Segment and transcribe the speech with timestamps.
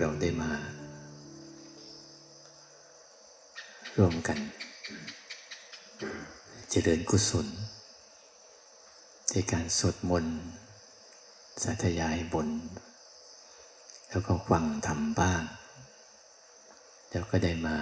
[0.00, 0.52] เราได้มา
[3.96, 4.38] ร่วมกัน
[6.70, 7.46] เจริญกุศล
[9.32, 10.38] ในการสวดมนต์
[11.62, 12.48] สาธยายบน
[14.10, 15.42] แล้วก็ฟังทำบ้าง
[17.10, 17.76] แล้วก็ได้มา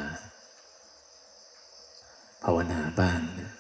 [2.42, 3.52] ภาวนาบ้างนะ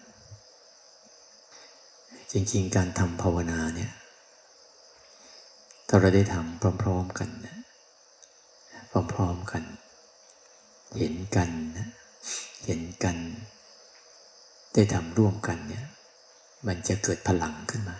[2.32, 3.92] จริงๆ การทำภาวนาเนี่ย
[5.88, 7.57] ถ้าเราได้ทำพร้อม ๆ กันนะ
[9.12, 9.62] พร้อมๆกัน
[10.98, 11.88] เห็นกันนะ
[12.64, 13.16] เห็นกัน
[14.74, 15.84] ได้ทำร่วมกันเนี่ย
[16.66, 17.96] มันจะเกิดพลังขึ้นมา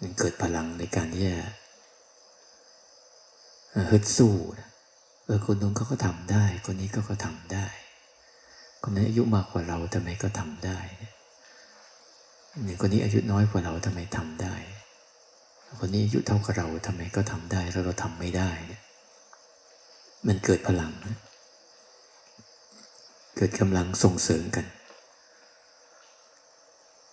[0.00, 1.40] มันเกิดพลังในการที่จะ
[3.90, 4.68] ฮึดสู้นะ
[5.24, 7.66] เออคนนู้นเขาก็ทำได้ คนนี้ก็ก็ทำได้
[8.82, 14.54] คนนั้นอายุมากกว่าเราทำไมก็ทำได้เนี่ยคนนี้อายุน้อยกว่าเราทำไมทำได้
[15.76, 18.82] คนนี้อายุเท่ากับเราทำไมก็ทำได้แล้วเราทำไม่ได้เนี่ย
[20.26, 21.16] มันเกิดพลังนะ
[23.36, 24.66] เกิดกำลังส่งเสริมกัน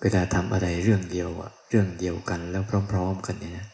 [0.01, 3.67] เวลาทำอะไรเรื่องเดียวอะเรื่องเดียวกันแล้วพร้อม ๆ กันเนี่ย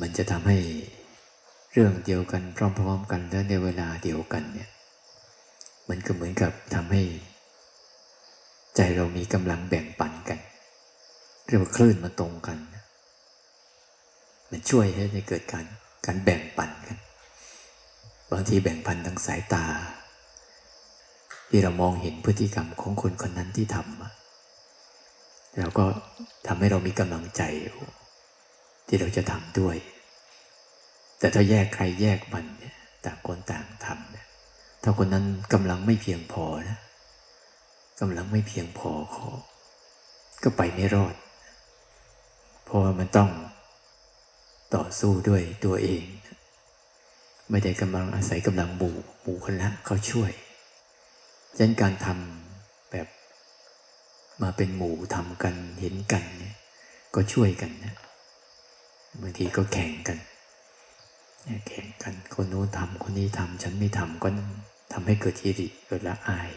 [0.00, 0.58] มันจะทำให้
[1.72, 4.68] เรื่องเดียวกันพร้อม ๆ กันและในเวลาเดียวกันเนี่ย
[5.88, 7.02] มันก็เหมือนกับทำให้
[8.76, 10.38] ใจเรามีกำลังแบ่งปันกัน
[11.46, 12.58] เรียกว่าคลื่นมาตรงกัน
[14.52, 15.66] มันช่วยให้เกิดการ
[16.06, 16.98] การแบ่งปันกัน
[18.32, 19.64] บางทีแบ่งปันทางสายตา
[21.48, 25.84] ที่เรามองเห็นพฤติกรรมของคนคนนั้นที่ทำเราก็
[26.46, 27.42] ทำให้เรามีกำลังใจ
[28.86, 29.76] ที่เราจะทำด้วย
[31.18, 34.26] แต่ถ้าแยกใครแยกมันเนี่ยต่างคนต่างทำเนี่ย
[34.82, 36.78] ถ้าคนนั้นกำลังไม่เพียงพอนะ
[38.00, 39.28] กำลังไม่เพียงพอขอ
[40.42, 41.14] ก็ไปไม่รอด
[42.64, 43.30] เพราะว่ามันต้อง
[44.74, 46.04] ต่อสู้ด้วยตัวเอง
[47.50, 50.32] ไม่ได้กำลังอาศัยกำลังหมู่หมู่คณะเขาช่วย
[51.56, 53.08] ฉะนั้นการทำแบบ
[54.42, 56.54] มาเป็นหมู่ทำกันเห็นกันเนี่ย
[57.14, 57.94] ก็ช่วยกันนะ
[59.20, 60.18] บางทีก็แข่งกัน
[61.68, 64.28] แข่งกันคนนู้นทำคนนี้ทำฉันไม่ทำก็
[64.92, 66.50] ทำให้เกิดทีริเกิดละอาย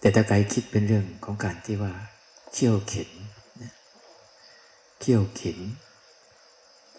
[0.00, 1.92] แต่ถ้าใครคิดเป็นเรื่องของการที่ว่า
[2.52, 3.10] เขี่ยวเข็น
[5.00, 5.58] เขี่ยวเข็น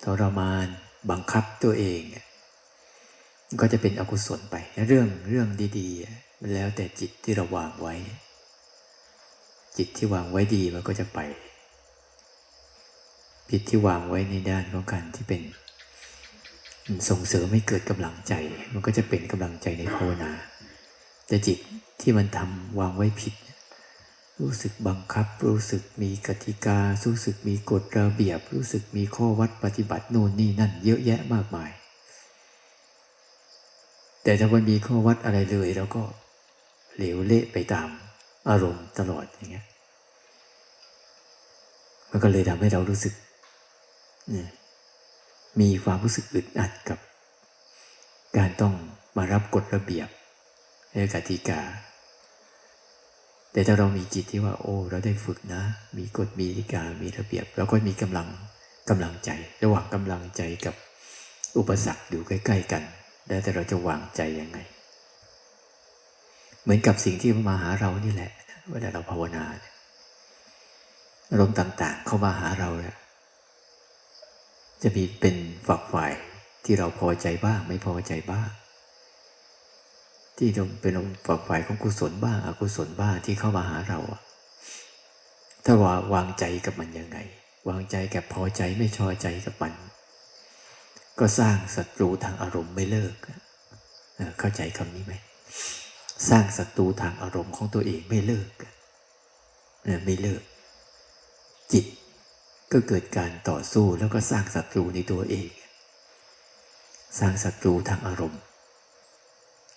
[0.04, 0.68] ทรมาน
[1.10, 2.02] บังคับตัวเอง
[3.62, 4.56] ก็จะเป็นอกุศลไป
[4.88, 5.48] เรื่องเรื่อง
[5.80, 7.96] ดีๆมันแล้วแต่จิตที่เราวางไว้
[9.78, 11.20] จิตที่วางไว้ดีมันก็จะไป
[13.52, 15.42] จิตที่วางไว้ในด้านของการที่เป็น
[17.10, 18.34] ส่งเสริมให้เกิดกำลังใจ
[18.74, 20.32] มันก็จะเป็นกำลังใจในภาวนา
[21.28, 21.60] แต่จิต
[22.02, 23.34] ที่มันทำวางไว้ผิด
[24.42, 31.72] รู้สึกบังคับ รู้สึกมีกติกา รู้สึกมีกฎระเบียบ รู้สึกมีข้อวัดปฏิบัติโน่นนี่นั่น เยอะแยะมากมาย
[34.24, 36.04] แต่ถ้ามันมีข้อวัดอะไรเลยแล้วก็
[36.96, 37.88] เหลวเละไปตาม
[38.50, 39.66] อารมณ์ตลอดอย่างเงี้ย
[42.10, 43.14] มันก็เลยทำให้เรารู้สึก
[45.60, 47.00] มีความรู้สึกอึดอัดกับ
[48.38, 48.74] การต้อง
[49.18, 50.08] มารับกฎระเบียบ
[50.94, 51.62] ในกติกา
[53.52, 55.62] แต่ถ้าเรามีจิตที่ว่า โอ้เราได้ฝึกนะ
[55.98, 58.28] มีกฎมีกติกามีระเบียบเราก็มีกำลัง
[58.90, 59.30] กำลังใจ
[59.64, 60.76] ระหว่างกำลังใจกับ
[61.58, 62.84] อุปสรรคอยู่ใกล้ ๆ กัน
[63.28, 64.58] แล้วแต่เราจะวางใจยังไง
[66.64, 68.32] เหมือนกับสิ่งที่มาหาเรานี่แหละ
[68.72, 69.44] เวลาเราภาวนา
[71.32, 72.98] อารมณ์ต่าง ๆ เข้ามาหาเราเนี่ย
[74.84, 75.36] จะมีเป็น
[75.68, 76.12] ฝักฝ่าย
[76.66, 78.50] ที่เราพอใจบ้าง ไม่พอใจบ้าง
[80.44, 80.94] ที่เป็น
[81.28, 84.00] ฝักฝ่ายของกุศลบ้างอกุศลบ้างที่เข้ามาหาเรา
[85.66, 87.18] ถ้าว่าวางใจกับมันยังไง
[87.70, 89.74] วางใจกับพอใจไม่ชอใจกับมัน
[91.20, 93.16] ก็สร้างศัตรูทางอารมณ์ไม่เลิก
[94.40, 95.14] เข้าใจคำนี้ไหม
[96.30, 98.50] สร้างศัตรูทางอารมณ์ของตัวเองไม่เลิก
[100.06, 100.42] ไม่เลิก
[101.74, 101.86] จิต
[102.72, 105.50] ก็เกิดการต่อสู้แล้วก็สร้างศัตรูในตัวเอง
[107.20, 108.42] สร้างศัตรูทางอารมณ์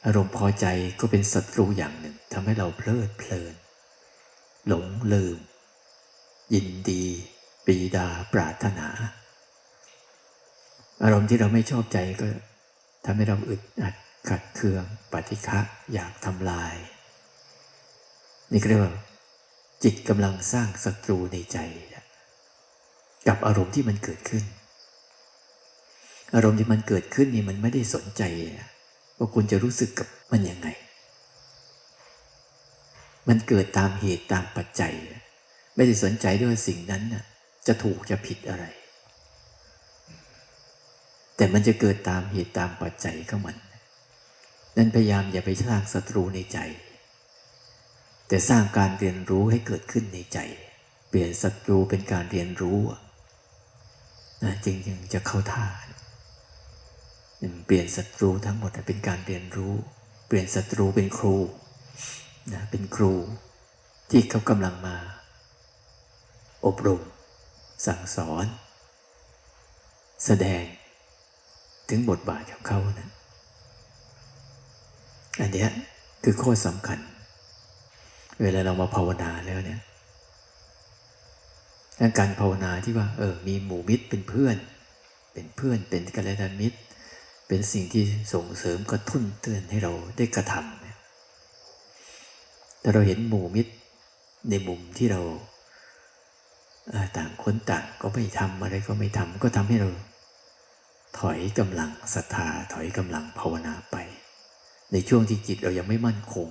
[0.04, 0.66] อารมณ์พอใจ
[1.00, 3.54] ก็เป็นศัตรูอย่างหนึ่งทำให้เราเพลิดเพลิน
[4.66, 5.38] หลงลืม
[6.54, 7.04] ยินดี
[7.66, 8.88] ปีดาปรารถนา
[11.04, 12.26] อารมณ์ที่เราไม่ชอบใจก็
[13.04, 13.94] ทำให้เราอึดอัด
[14.28, 15.60] ขัดเคืองปฏิฆะ
[15.92, 16.74] อยากทำลาย
[18.50, 18.92] นี่เรียกว่า
[19.84, 21.58] จิตกำลังสร้างศัตรูในใจ
[23.28, 24.44] กับอารมณ์ที่มันเกิดขึ้น
[26.34, 28.22] อารมณ์ที่มันเกิดขึ้นนี่มันไม่ได้สนใจ
[29.19, 30.69] ว่าคุณจะรู้สึกกับมันยังไง
[33.28, 34.93] มันเกิดตามเหตุตามปัจจัย
[35.75, 37.25] ไม่ได้สนใจด้วยสิ่งนั้นน่ะ
[37.66, 38.64] จะถูกจะผิดอะไร
[41.37, 43.56] แต่มันจะเกิดตามเหตุตามปัจจัยของมัน
[44.76, 46.58] นั้นพยายามอย่าไปสร้างศัตรูในใจ
[48.28, 50.38] แต่สร้างการเรียนรู้ให้เกิดขึ้นในใจ
[51.08, 52.81] เปลี่ยนศัตรูเป็นการเรียนรู้
[54.44, 55.66] นะจริงๆจะเข้าท่า
[57.66, 59.75] เปลี่ยนศัตรูทั้งหมดเป็นการเรียนรู้
[60.26, 61.36] เปลี่ยนศัตรูเป็นครู
[62.52, 63.12] นะเป็นครู
[64.10, 64.96] ที่เขากำลังมา
[66.66, 67.00] อบรม
[67.86, 68.46] สั่งสอน
[70.25, 70.62] แสดง
[71.88, 73.10] ถึงบทบาทของเขานะ
[75.40, 75.66] อันนี้
[76.25, 76.98] คือข้อสำคัญ
[78.42, 79.80] เวลาเรามาภาวนาแล้วเนี่ย
[82.19, 84.56] การภาวนาที่ว่า เออ มีหมู่มิตรเป็นเพื่อน
[85.32, 86.78] เป็นเพื่อนเป็นกัลยาณมิตร
[87.49, 90.99] เป็นสิ่งที่ส่งเสริมกระตุ้นเตือนให้เราได้กระทำเนี่ย
[92.81, 93.73] แต่เราเห็นหมู่มิตร
[94.50, 95.20] ในมุมที่เรา
[97.17, 99.91] ต่างคนต่างก็ไม่ทำอะไรก็ไม่ทำก็ทำให้เรา
[101.19, 103.97] ถอยกำลังศรัทธาถอยกำลังภาวนาไป
[104.93, 106.49] ในช่วงที่จิตเรายังไม่มั่นคง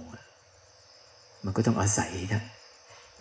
[1.44, 2.44] มันก็ต้องอาศัยนะ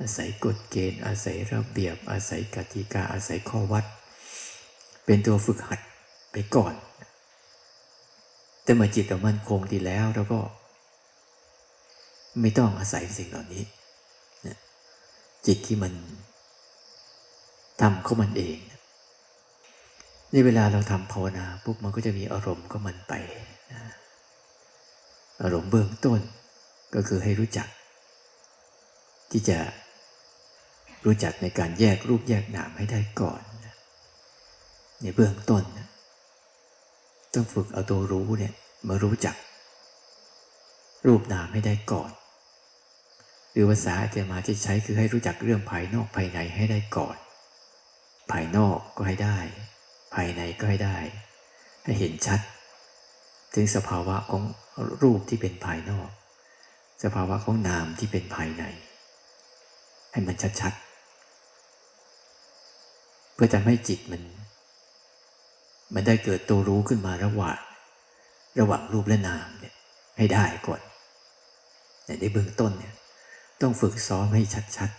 [0.00, 3.84] อาศัยกฎเกณฑ์ อาศัยระเบียบ อาศัยกติกาอาศัยข้อวัด
[5.04, 5.80] เป็นตัวฝึกหัด
[6.32, 6.74] ไปก่อน
[8.64, 10.40] แต่เมื่อจิตเรามั่นคงดีแล้วเราก็
[12.40, 13.64] ไม่ต้องอาศัยสิ่งเหล่านี้
[15.46, 15.92] จิตที่มัน
[17.80, 18.58] ทำเขามันเอง
[20.32, 23.12] ในเวลาเราทำภาวนาปุ๊บมันก็จะมีอารมณ์ก็มันไป
[25.42, 26.20] อารมณ์เบื้องต้น
[26.94, 27.68] ก็คือให้รู้จัก
[29.30, 29.58] ที่จะ
[31.04, 33.42] รู้จักในการแยกรูปแยกนามให้ได้ก่อน
[35.02, 35.62] ในเบื้องต้น
[37.34, 38.52] ต้องฝึกเอาตัวรู้เนี่ย
[38.88, 39.36] มารู้จัก
[41.06, 42.10] รูปนามให้ได้ก่อน
[43.50, 47.16] หรือภาษาอาจารมาจะใช้คือให้รู้จักเรื่องภายนอกภายในให้ได้ก่อน
[48.30, 49.38] ภายนอกก็ให้ได้
[50.14, 50.98] ภายในก็ให้ได้
[51.84, 52.40] ให้เห็นชัด
[53.54, 54.42] ถึงสภาวะของ
[55.02, 56.08] รูปที่เป็นภายนอก
[57.02, 58.64] สภาวะของนามที่เป็นภายใน
[60.12, 64.22] ให้มันชัดๆเพื่อทำให้จิตมัน
[65.94, 67.58] มันได้เกิดตัวรู้ขึ้นมาระหว่าง
[68.60, 69.74] ระหว่างรูปและนามเนี่ย
[70.16, 70.80] ให้ได้ก่อน
[72.20, 72.94] ในเบื้องต้นเนี่ย
[73.60, 74.42] ต้องฝึกซ้อมให้
[74.76, 74.90] ชัด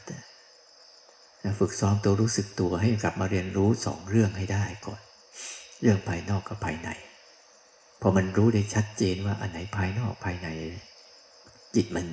[0.75, 5.01] ๆฝึกซ้อมตัวรู้สึกตัวให้กลับมาเรียนรู้สองเรื่องให้ได้ก่อน
[5.81, 6.89] เรื่องภายนอกกับภายใน
[8.01, 10.47] พอมันรู้ได้ชัดเจนว่าอันไหนภายนอกภายใน
[11.75, 12.05] จิตมัน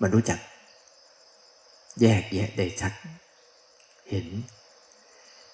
[0.00, 0.38] มันรู้จัก
[2.00, 2.92] แยกแยะได้ชัด
[4.10, 4.26] เห็น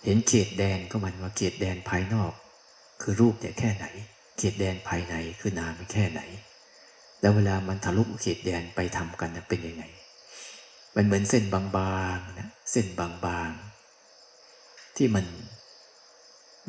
[0.05, 2.33] เห็นเขตแดนก็มันว่าเขตแดนภายนอก
[3.03, 3.87] คือรูปเนี่ยแค่ไหน
[4.39, 6.21] เขตแดนภายในคือนามแค่ไหน
[7.21, 9.85] แล้วเวลามันทะลุเขตแดนไปทำกันเป็นยังไง
[10.97, 11.63] มันเหมือนเส้นบา
[12.17, 15.27] งๆนะเส้นบางๆ ที่มัน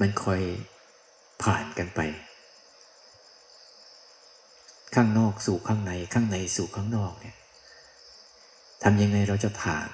[0.01, 0.41] มันคอย
[1.43, 1.99] ผ่านกันไป
[4.95, 7.35] ข้างนอกสู่ข้างในข้างในสู่ข้างนอกเนี่ย
[8.83, 9.87] ทำยังไงเราจะถ่าง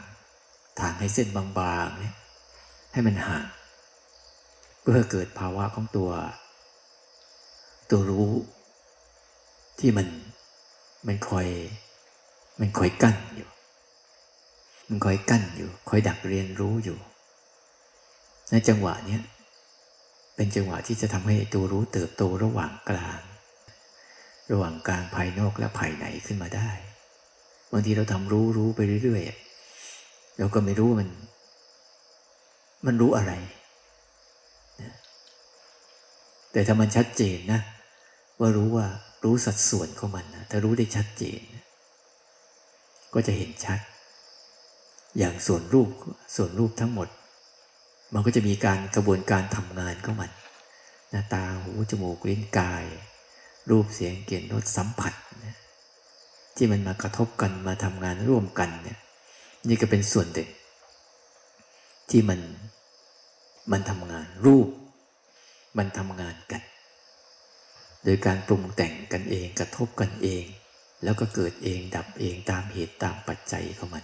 [0.80, 1.46] ถ่างให้เส้นบา
[1.86, 2.16] งๆเนี่ย
[2.94, 3.46] ให้มันห่าง
[4.82, 6.12] เพื่อเกิดภาวะของตัว
[7.90, 8.30] ตัวรู้
[9.80, 10.08] ที่มัน
[11.08, 11.48] มันคอย
[12.60, 13.50] มันคอยกั้นอยู่
[14.90, 16.98] มันคอยกั้นอยู่ คอยดักเรียนรู้อยู่
[18.52, 19.20] ในจังหวะนี้
[20.36, 23.20] เป็นจังหวะที่จะทำให้ตัวรู้เติบโตระหว่างกลาง
[24.52, 26.70] ระหว่างกลางภายนอกและภายในขึ้นมาได้
[27.72, 31.10] บางทีเราทำรู้รู้ไปเรื่อยๆเราก็ไม่รู้มัน
[32.86, 33.34] มันรู้อะไร
[36.52, 37.62] แต่ถ้ามันชัดเจนนะ
[38.40, 38.88] ว่ารู้ว่า
[39.24, 41.42] รู้สัดส่วนของมันนะถ้ารู้ได้ชัดเจน
[43.14, 43.80] ก็จะเห็นชัด
[45.18, 45.90] อย่างส่วนรูป
[46.36, 47.08] ส่วนรูปทั้งหมด
[48.14, 50.32] มันก็จะมีการกระบวนการทำงานของมัน
[51.10, 52.86] หน้าตาหูจมูกลิ้นกาย
[53.70, 55.14] รูปเสียงเกลิ่นรสสัมผัส
[56.56, 59.00] ที่มันมากระทบกันมาทำงานร่วมกันเนี่ย
[59.68, 60.50] นี่ก็เป็นส่วนเด่น
[62.10, 62.40] ที่มัน
[63.72, 64.70] มันทำงานรูป
[65.78, 66.62] มันทำงานกัน
[68.04, 70.46] โดยการปรุงแต่งกันเองกระทบกันเอง
[71.04, 74.04] แล้วก็เกิดเองดับเองตามเหตุตามปัจจัยของมัน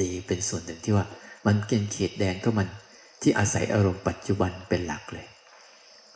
[0.00, 1.06] ดีเป็นส่วนหนึ่งที่ว่า
[1.46, 2.68] มันเกณฑ์เขตแดนก็มัน
[3.20, 5.26] ที่อาศัยอารมณ์ปัจจุบันเป็นหลักเลย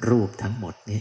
[0.08, 1.00] รูปทั้งหมดนี้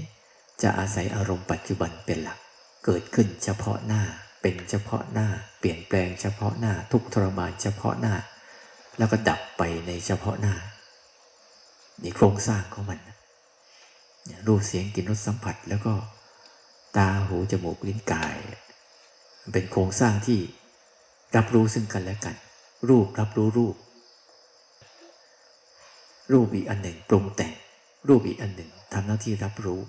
[0.62, 2.40] จะอาศัยอารมณ์ปัจจุบันเป็นหลัก
[2.86, 4.04] เกิดขึ้นเฉพาะหน้า
[4.42, 5.28] เป็นเฉพาะหน้า
[5.60, 8.16] เปลี่ยนแปลงเฉพาะหน้าทุกทรมานเฉพาะหน้า
[8.98, 10.54] แล้วก็ดับไปในเฉพาะหน้า
[12.04, 13.00] นี่โครงสร้างของมัน
[14.48, 15.94] รูปเสียงกลิ่นรสสัมผัส แล้วก็
[16.98, 18.36] ตาหูจมูกลิ้นกาย
[19.54, 20.40] เป็นโครงสร้างที่
[21.36, 22.36] รับรู้ซึ่งกันและกัน
[22.90, 23.76] รูปรับรู้รูป
[26.32, 27.54] รูปอีกอันหนึ่งปรุงแต่ง
[28.08, 29.82] รูปอีกอันหนึ่งทำหน้าที่รับรู้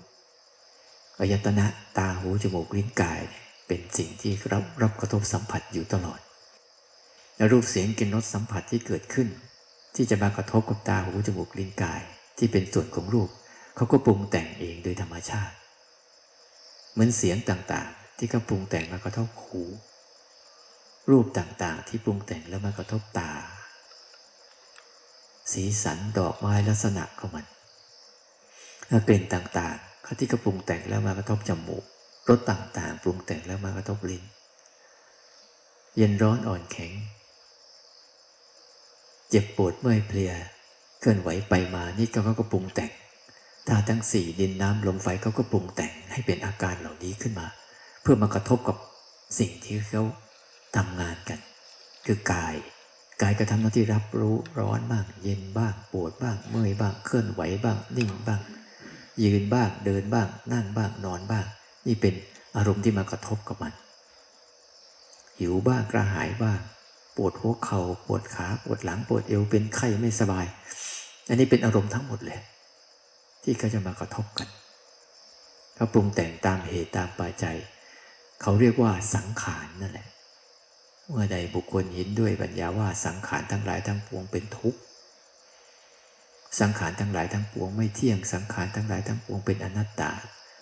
[1.19, 1.65] อายตนะ
[1.97, 3.21] ตาหูจมูกลิ้นกาย
[3.67, 6.19] เป็นสิ่งที่รับรับกระทบสัมผัสอยู่ตลอด
[7.35, 9.27] แล้วรูปเสียงกลิ่นรสสัมผัสที่เกิดขึ้น
[9.95, 12.01] ที่จะมากระทบกับตาหูจมูกลิ้นกาย
[12.37, 13.29] ที่เป็นส่วนของรูป
[13.75, 15.55] เขาก็ปรุงแต่งเองโดยธรรมชาติ
[16.91, 19.63] เหมือนเสียงต่างๆ ที่เขาปรุงแต่งมากระทบหู
[21.09, 23.31] รูปต่างๆ ที่ปรุงแต่งแล้วมากระทบตา
[25.51, 27.45] สีสันดอกไม้ลักษณะของมัน
[29.07, 31.83] กลิ่นต่างๆเขาที่กระปรุงแต่งแล้วมากระทบจมูก
[32.29, 34.23] รสต่างๆ ปรุงแต่งแล้วมากระทบลิ้น
[35.97, 36.91] เย็นร้อนอ่อนแข็ง
[39.35, 40.33] เจ็บปวดเมื่อยเพลีย
[40.99, 42.91] เคลื่อนไหวไปมานี่เขาก็ปรุงแต่ง
[43.67, 47.47] ธาตุทั้งสี่ดินน้ำลมไฟเขาก็ปรุงแต่งให้เป็นอาการเหล่านี้ขึ้นมา
[48.01, 48.77] เพื่อมากระทบกับ
[49.39, 50.03] สิ่งที่เขา
[50.75, 51.39] ทำงานกัน
[52.05, 52.55] คือกาย
[53.21, 58.41] กายกระทำหน้าที่รับรู้ร้อนบ้าง เย็นบ้างปวดบ้างเมื่อยบ้างเคลื่อนไหวบ้าง นิ่งบ้าง
[59.23, 61.45] ยืนบ้างเดินบ้าง นั่งบ้างนอนบ้าง
[61.87, 62.13] นี่เป็น
[62.55, 63.73] อารมณ์ที่มากระทบกับมัน
[65.39, 66.59] หิวบ้างกระหายบ้าง
[67.17, 70.45] ปวดหัวเขา่าปวดขาปวดหลังปวดเอวเป็นไข้ไม่สบาย
[71.29, 72.39] อันนี้เป็นอารมณ์ทั้งหมดเลย
[73.43, 74.47] ที่เขาจะมากระทบกัน
[75.75, 77.57] เขาปรุงแต่งตามเหตุตามปัจจัย
[78.41, 80.07] เขาเรียกว่าสังขารนั่นแหละ
[81.07, 84.79] เมื่อใดบุคคลเห็นด้วยปัญญาว่าสังขารทั้งหลายทั้งปวงเป็นทุกข์
[86.59, 90.11] สังขารทั้งหลายทั้งปวงไม่เที่ยงสังขารทั้งหลายทั้งปวงเป็นอนัตตา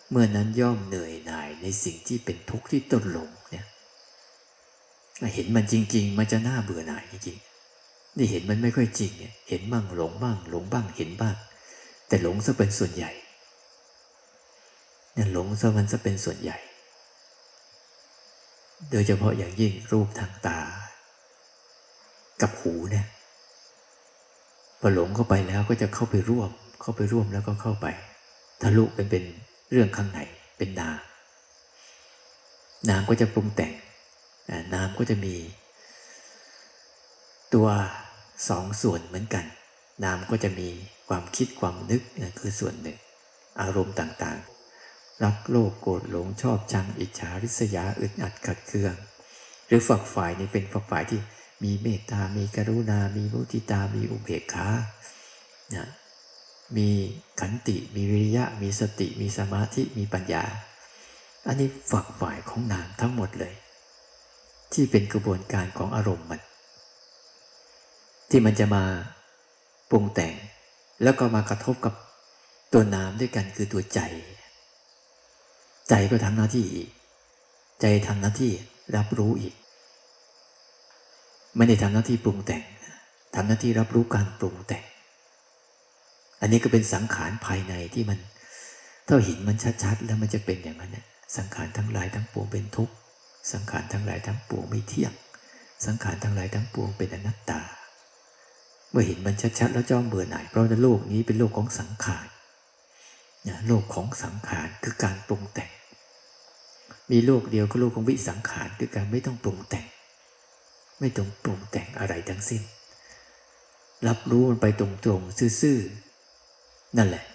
[0.10, 3.66] เมื่อนั้นย่อมเหนื่อยหน่ายในสิ่งที่เป็นทุกข์ที่ต้นลงเนี่ย
[5.34, 11.36] เห็นมันจริง ๆ มันจะน่าเบื่อหน่ายจริงๆนี่เห็นมันไม่ค่อยจริงเนี่ยเห็นบ้างหลงบ้าง หลงบ้างเห็นบ้าง
[12.08, 13.12] แต่หลงซะเป็นส่วนใหญ่
[15.14, 16.58] เนี่ยหลงซะมันซะเป็นส่วนใหญ่
[18.92, 20.60] โดยเฉพาะอย่างยิ่งรูปทางตา
[22.42, 23.06] กับหูเนี่ย
[24.80, 26.52] พอหลงเข้าไปแล้วก็จะเข้าไปร่วม
[26.82, 27.88] เข้าไปร่วมแล้วก็เข้าไป
[28.62, 29.24] ทะลุเป็นเป็น
[29.72, 30.20] เรื่องข้างใน
[30.58, 31.00] เป็นนาม
[32.90, 33.74] นามก็จะปรุงแต่ง
[34.74, 35.36] นามก็จะมี
[37.54, 37.68] ตัว
[38.50, 39.46] สองส่วนเหมือนกัน
[40.04, 40.70] นามก็จะมี
[41.10, 42.98] ความคิดความนึกนั่นคือส่วนหนึ่ง
[43.62, 48.96] อารมณ์ต่างๆ รักโลภโกรธหลงชอบชังอิจฉาริษยาอึดอัดขัดเคือง
[49.68, 51.20] หรือฝักฝ่ายนี้เป็นฝักฝ่ายที่
[51.64, 54.68] มีเมตตา มีกรุณา มีมุทิตา มีอุเบกขา
[55.76, 55.90] นะ
[56.78, 56.90] มี
[57.40, 60.44] ขันติ มีวิริยะ มีสติ มีสมาธิ มีปัญญา
[61.48, 63.54] อันนี้ฝักฝ่ายของนามทั้งหมดเลย
[64.74, 66.42] ที่เป็นกระบวนการของอารมณ์มัน
[68.30, 68.84] ที่มันจะมา
[69.90, 70.34] ปรุงแต่ง
[71.04, 71.94] แล้วก็มากระทบกับ
[72.74, 74.00] ตัวนามด้วยกันคือตัวใจ
[75.90, 76.90] ใจก็ทำหน้าที่อีก
[77.82, 78.52] ใจทำหน้าที่
[78.96, 79.56] รับรู้อีก
[81.58, 82.64] ไม่ได้ทำหน้าที่ปรุงแต่ง
[83.36, 84.84] ทำหน้าที่รับรู้การปรุงแต่ง
[86.42, 88.20] อันนี้ก็เป็นสังขารภายในที่มัน
[89.08, 91.06] ถ้าเห็นมันชัดๆ แล้วมันจะเป็นอย่างนั้นเนี่ย
[91.38, 92.94] สังขารทั้งหลายทั้งปวงเป็นทุกข์
[93.52, 95.14] สังขารทั้งหลายทั้งปวงไม่เที่ยง
[95.86, 97.62] สังขารทั้งหลายทั้งปวงเป็นอนัตตา
[98.92, 102.28] เมื่อเห็นมันชัดๆแล้วจ้องเบื่อหน่ายเพราะโลกนี้เป็นโลกของสังขาร
[103.48, 105.72] นะโลกของสังขารคือการปรุงแต่ง
[107.12, 109.86] มีโลกเดียวก็โลกของวิสังขารคือการไม่ต้องปรุงแต่ง
[111.00, 112.64] ไม่ต้องปรุงแต่งอะไรทั้งสิ้น
[114.08, 114.88] รับรู้มันไปตร
[115.20, 117.26] งๆซื่อๆนั่นแหละ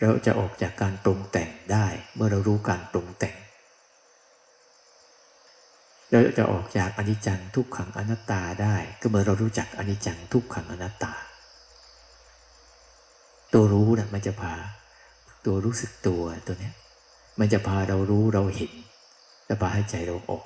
[0.00, 3.36] เราจะออกจากการปรุงแต่งได้เมื่อเรารู้การปรุงแต่ง
[6.10, 11.12] เราจะออกจากอนิจจังทุกขังอนัตตาได้ ก็เมื่อเรารู้จักอนิจจังทุกขังอนัตตา
[13.52, 14.54] ตัวรู้นะมันจะพา
[15.46, 16.74] ตัวรู้สึกตัวตัวเนี้ย
[17.40, 18.72] มันจะพาเรารู้เราเห็น
[19.48, 20.44] จะพาให้ใจเราออก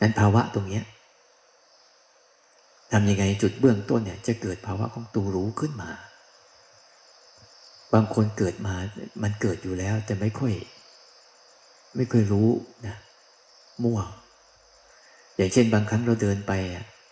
[0.00, 0.84] นั้นภาวะตรงเนี้ย
[2.92, 5.90] ทำยังไงจุดเบื้องต้นเนี่ย จะเกิดภาวะของตัวรู้ขึ้นมา
[7.94, 8.74] บางคนเกิดมา
[9.22, 10.52] มันเกิดอยู่แล้ว แต่ไม่ค่อย
[11.96, 12.48] ไม่ค่อยรู้
[12.86, 12.96] นะ
[13.82, 14.00] มั่ว
[15.36, 16.52] อย่างเช่นบางครั้งเราเดินไป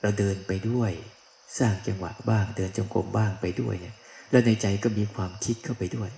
[0.02, 0.92] เราเดินไปด้วย
[1.58, 3.94] สร้างจังหวะบ้างเดินจงกรมบ้างไปด้วยเนี่ย
[4.30, 6.10] แล้วในใจก็มีความคิดเข้าไปด้วย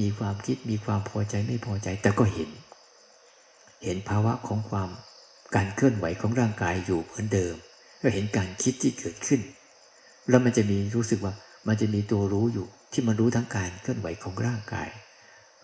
[0.00, 2.50] มีความคิดมีความพอใจไม่พอใจแต่ก็เห็น
[3.84, 4.88] เห็นภาวะของความ
[5.54, 7.54] การเคลื่อนไหวของร่างกายอยู่เหมือนเดิม
[8.02, 9.40] ก็เห็นการคิดที่เกิดขึ้น
[10.28, 11.34] แล้วมันจะมีรู้สึกว่า
[11.68, 14.88] มันจะมีตัวรู้อยู่ที่มันรู้ทั้งการเคลื่อนไหวของร่างกาย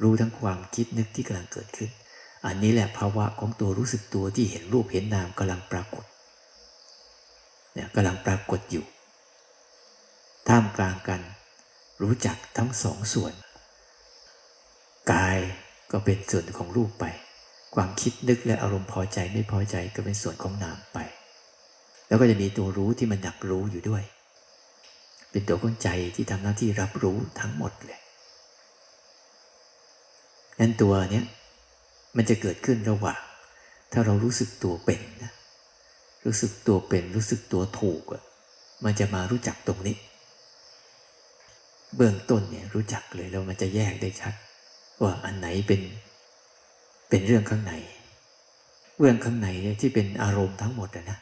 [0.03, 1.91] รู้ทั้งความคิดนึกที่กำลังเกิดขึ้น
[2.47, 6.05] อันนี้แหละภาวะของตัวรู้สึกตัวที่เห็นรูปเห็นนามกำลังปรากฏ
[7.75, 8.85] เนี่ยกำลังปรากฏอยู่
[10.49, 11.21] ท่ามกลางกัน
[12.03, 13.35] รู้จักทั้งสองส่วน
[15.13, 15.39] กาย
[15.91, 17.05] ก็เป็นส่วนของรูปไป
[17.75, 20.99] ความคิดนึกและอารมณ์พอใจไม่พอใจก็เป็นส่วนของนามไป
[22.09, 24.03] แล้วก็จะมีตัวรู้ที่มันหนักรู้อยู่ด้วย
[25.31, 28.01] เป็นตัวของใจที่ทำหน้าที่รับรู้ทั้งหมดเลย
[30.59, 31.27] นั้นตัวเนี้ย
[32.17, 33.21] มันจะเกิดขึ้นระหว่าง
[33.93, 35.33] ถ้าเรารู้สึกตัวเป็นนะ
[36.25, 38.23] รู้สึกตัวเป็นรู้สึกตัวถูกอะ
[38.85, 39.97] มันจะมารู้จักตรงนี้
[41.97, 44.35] เบื้องต้นเนี่ยรู้จักเลยแล้วมันจะแยกได้ชัด
[45.03, 45.81] ว่าอันไหนเป็น
[47.09, 47.73] เป็นเรื่องข้างใน
[48.99, 51.19] เรื่องข้างในเนี่ยที่เป็นอารมณ์ทั้งหมดนะ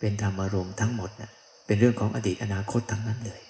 [0.00, 1.30] เป็นธรรมอารมณ์ทั้งหมดนะ
[1.66, 3.40] เป็นเรื่องของอดีตอนาคตทั้งนั้นเลย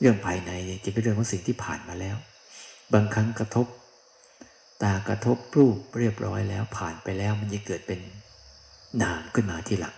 [0.00, 2.16] เรื่องภายในเนี่ยจะเป็นเรื่องของสิ่งที่ผ่านมาแล้ว
[2.92, 3.66] บางครั้งกระทบ
[4.82, 8.00] ตากระทบรูปเรียบร้อยแล้วผ่านไปแล้วมันจะเกิดเป็น
[9.02, 9.94] นามขึ้นมาที่หลัง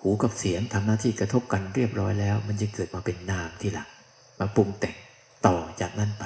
[0.00, 3.88] หูกับเสียงทำหน้าที่กระทบกันเรียบร้อยแล้ว มันจะเกิดมาเป็นนามที่หลัง
[4.40, 4.96] มาปรุงแต่ง
[5.46, 6.24] ต่อจากนั้นไป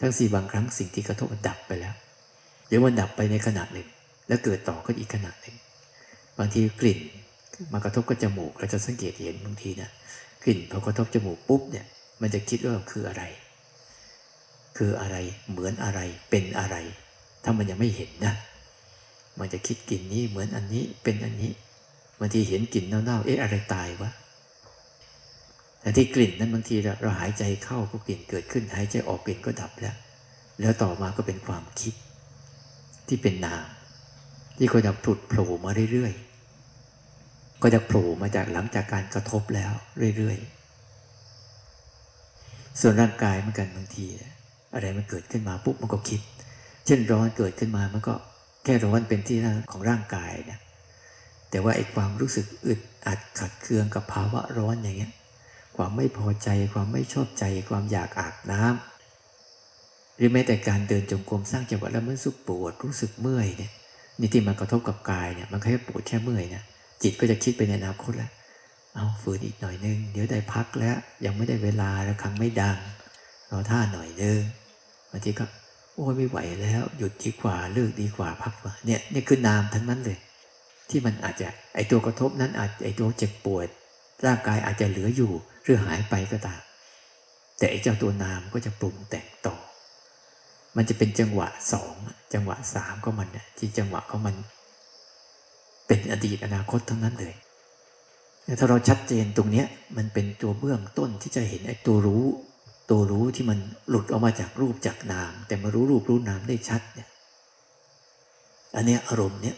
[0.00, 1.94] ทั้งสี่บางครั้งสิ่งที่กระทบมันดับไปแล้ว
[2.68, 3.88] เดี๋ยวมันดับไปในขณะหนึ่ง
[4.28, 5.56] แล้วเกิดต่อก็อีกขณะหนึ่ง
[6.38, 7.00] บางทีกลิ่น
[7.72, 9.90] มากระทบกับจมูกเราจะสังเกตเห็นบางทีนะ
[10.44, 11.86] กลิ่นพอกระทบจมูกปุ๊บเนี่ย
[12.20, 13.22] มันจะคิดว่าคืออะไร
[14.76, 15.16] คืออะไร
[15.50, 16.00] เหมือนอะไร
[16.30, 16.76] เป็นอะไร
[17.44, 18.34] ถ้ามันยังไม่เห็นนะ
[19.38, 21.52] มันจะคิดกลิ่นนี้เหมือนอันนี้เป็นอันนี้
[22.18, 24.10] บางทีเห็นกลิ่นเน่าๆเอ๊ะอะไรตายวะ
[25.80, 29.96] แต่ที่กลิ่นนั้นบางทีเราหายใจเข้าก็กลิ่นเกิดขึ้นหายใจออกกลิ่นก็ดับแล้ว
[30.60, 31.94] แล้วต่อมาก็เป็นความคิด
[33.08, 33.64] ที่เป็นนาม
[34.56, 39.72] ที่ก็จะผุดโผล่มาเรื่อยๆก็จะโผล่มาจากหลังจากการกระทบแล้ว
[40.16, 44.06] เรื่อยๆส่วนร่างกายเหมือนกันบางที
[44.74, 46.20] อะไรมันเกิดขึ้นมาปุ๊บมันก็คิด
[46.86, 48.14] เช่นร้อนเกิดขึ้นมามันก็
[48.64, 49.38] แค่ร้อนเป็นที่
[49.70, 50.58] ของร่างกายนะ
[51.50, 55.12] แต่ว่าไอ้ความรู้สึกอึดอัดขัดเคืองกับภาวะร้อนอย่างเงี้ย
[55.76, 63.72] ความไม่พอใจความไม่ชอบใจความอยากอาบน้ำหรือแม้แต่การเดินจงกรมสร้างจังหวะแล้วมันสุกปวดรู้สึกเมื่อยเนี่ย
[64.18, 66.62] นี่ที่มันกระทบกับกายเนี่ยมันแค่ปวดแค่เมื่อยนะ
[67.02, 68.30] จิตก็จะคิดไปในอนาคตแล้ว
[68.94, 72.78] เอาฝืนอีกหน่อยนึง เดี๋ยวได้พักแล้ว ยังไม่ได้เวลาแล้วครั้งไม่ดัง
[73.50, 74.40] รอท่าหน่อยนึง
[75.12, 75.44] บางทีก็
[75.94, 80.18] โอ้ยไม่ไหวแล้ว หยุดดีกว่าเลิกดีกว่าพักมาเนี่ยนี่คือนามทั้งนั้นเลย
[80.90, 83.68] ที่มันอาจจะไอตัวกระทบนั้นอาจไอตัวเจ็บปวด
[84.26, 86.60] ร่างกายอาจจะเหลืออยู่หรือหายไปก็ตาม
[87.58, 89.56] แต่ไอเจ้าตัวนามก็จะปรุงแต่งต่อ
[90.76, 91.94] มันจะเป็นจังหวะสอง
[92.34, 94.36] จังหวะสามก็มันเนี่ยที่จังหวะของมัน
[95.86, 97.34] เป็นอดีตอนาคตทั้งนั้นเลย
[98.58, 102.24] ถ้าเราชัดเจนตรงเนี้ยมันเป็นตัวเบื้องต้นที่จะเห็นไอ้ตัวรู้
[102.90, 107.08] ตัวรู้ที่มันหลุดออกมาจากรูปจากนาม แต่มารู้รูปรู้นามได้ชัดเนี่ย
[108.76, 109.56] อันนี้อารมณ์เนี้ย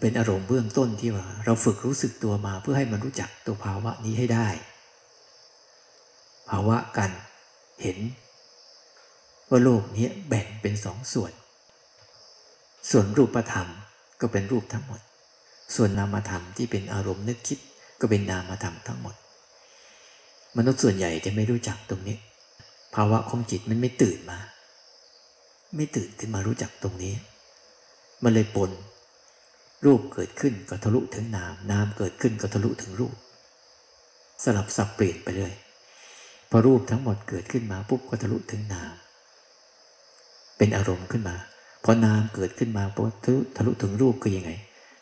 [0.00, 4.48] เป็นอารมณ์เบื้องต้นที่ว่า เราฝึกรู้สึกตัวมาเพื่อให้มันรู้จักตัวภาวะนี้ให้ได้
[6.50, 7.10] ภาวะกัน
[7.82, 7.98] เห็น
[9.48, 11.32] ว่าโลกนี้แบ่งเป็นสองส่วน
[12.90, 13.68] ส่วนรูปธรรม
[14.20, 15.00] ก็เป็นรูปทั้งหมด
[15.76, 17.58] ส่วนนามธรรมที่เป็นอารมณ์นึกคิด
[18.00, 19.14] ก็เป็นนามธรรมทั้งหมด
[20.56, 22.16] มนุษย์ส่วนใหญ่จะไม่รู้จักตรงนี้
[22.94, 24.38] ภาวะของจิตมันไม่ตื่นมา
[25.76, 27.14] ไม่ตื่นขึ้นมารู้จักตรงนี้
[28.22, 28.70] มันเลยปน
[29.84, 33.14] รูปเกิดขึ้นก็ทะลุถึงนาม นามเกิดขึ้นก็ทะลุถึงรูป
[34.44, 35.52] สลับสับเปลี่ยนไปเลย
[36.50, 38.92] พอรูปทั้งหมดเกิดขึ้นมาปุ๊บก็ทะลุถึงนาม
[40.58, 41.36] เป็นอารมณ์ขึ้นมา
[41.84, 43.12] พอนามเกิดขึ้นมาปุ๊บ
[43.56, 44.50] ทะลุถึงรูปก็ยังไง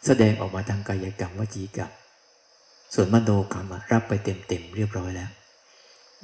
[0.07, 1.91] แสดงออกมาทางกายกรรมวจีกรรม
[2.95, 5.31] ส่วนมโนกรรมรับไปเต็มๆเรียบร้อยแล้ว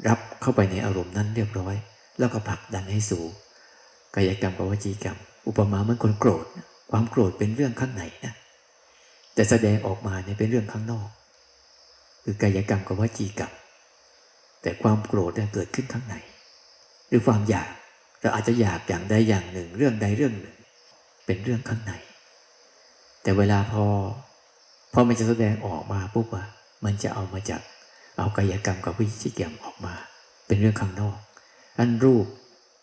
[0.09, 1.75] รับเข้าไปในอารมณ์นั้นเรียบร้อย
[2.19, 3.25] แล้วก็ผลักดันให้สู่
[4.17, 6.45] กายกรรมกับวจีกรรม อุปมาเหมือนคนโกรธ
[6.91, 8.35] ความโกรธเป็นเรื่องข้างในนะ
[9.35, 11.09] แต่แสดงออกมาเนี่ยเป็นเรื่องข้างนอก
[12.25, 13.53] คือกายกรรมกับวจีกรรม
[14.63, 16.15] แต่ความโกรธเนี่ยเกิดขึ้นข้างใน
[17.09, 17.71] หรือความอยาก
[18.21, 20.57] เราอาจจะอยากอย่างใดอย่างหนึ่ง เรื่องใดเรื่องหนึ่ง
[21.27, 21.93] เป็นเรื่องข้างใน
[23.23, 23.85] แต่เวลาพอ
[24.93, 26.47] พอมันจะแสดงออกมาปุ๊บอะ
[26.85, 27.63] มันจะเอามาจาก
[28.19, 29.95] เอากายกรรมกับวิจิกรรมออกมา
[30.47, 31.17] เป็นเรื่องข้างนอก
[31.79, 32.27] อันรูป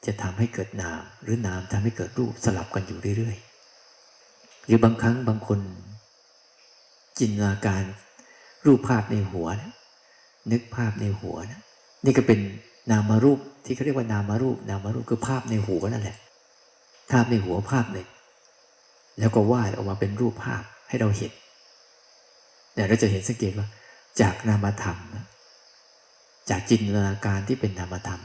[0.05, 5.59] จะทำให้เกิดนาม หรือนามทำให้เกิดรูปสลับกันอยู่เรื่อยๆ หรือบางครั้งบางคน
[7.19, 7.83] จินตนาการ
[8.65, 9.71] รูปภาพในหัวนะ
[10.51, 11.61] นึกภาพในหัวนะ
[12.05, 12.39] นี่ก็เป็น
[12.91, 16.17] นามารูปที่เขาเรียกว่านามารูป นามารูปคือภาพในหัวนั่นแหละ
[17.11, 18.07] ภาพในหัวภาพหนึ่ง
[19.19, 21.31] แล้วก็วาดออกมาเป็นรูปภาพให้เราเห็น
[22.73, 23.67] เนี่ยเราจะเห็นสังเกตว่า
[24.21, 24.97] จากนามธรรม
[26.49, 28.21] จากจินตนาการที่เป็นนามธรรม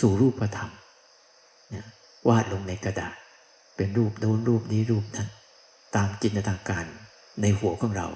[0.00, 0.70] สู่รูปธรรม
[1.70, 1.86] เนี่ย
[2.28, 3.14] วาดลงในกระดาษ
[3.76, 5.28] เป็นรูปโน้นรูปนี้รูปนั้น
[5.96, 6.84] ตามจินตนาการ
[7.42, 8.08] ในหัวของเรา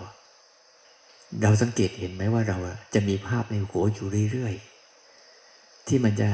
[1.43, 2.59] เราสังเกตเห็นไหมว่าเรา
[2.95, 6.29] จะมีภาพในหัวอยู่เรื่อยๆ ที่มันจะ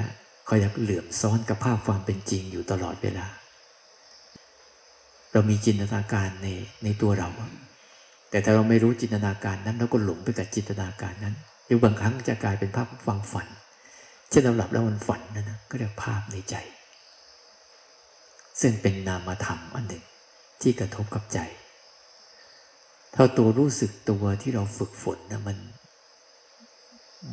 [0.48, 3.26] คอยเหลื่อมซ้อนกับภาพความเป็นจริงอยู่ตลอดเวลา
[5.32, 6.48] เรามีจินตนาการใน
[6.84, 7.28] ในตัวเรา
[8.34, 11.34] แต่ถ้าเราไม่รู้จินตนาการนั้นเราก็หลงไปกับจินตนาการนั้น
[11.66, 13.48] หรือบางครั้งจะกลายเป็นภาพฟังฝัน
[14.30, 16.54] เช่นเราหลับแล้วมันฝันนะนนะก็เรียกภาพในใจ
[18.60, 20.04] ซึ่งเป็นนามธรรมอันหนึ่ง
[20.60, 21.38] ที่กระทบกับใจ
[23.14, 25.58] ถ้าตัวรู้สึกตัวที่เราฝึกฝนนะมัน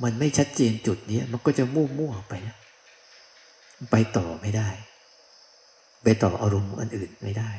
[0.03, 2.55] มันไม่ชัดเจนจุดนี้มันก็จะมั่วมั่วไปนะ
[3.91, 4.69] ไปต่อไม่ได้
[6.03, 7.51] ไปต่ออารมณ์อันอื่นไม่ได้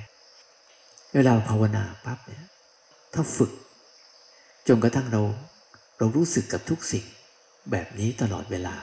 [1.15, 2.52] เวลาภาวนาปั๊บเนี่ย
[3.15, 3.53] ถ้าฝึก
[4.69, 5.23] จนกระทั่งเรา
[5.99, 7.05] เรารู้สึกกับทุกสิ่ง
[7.71, 8.77] แบบนี้ตลอดเวลา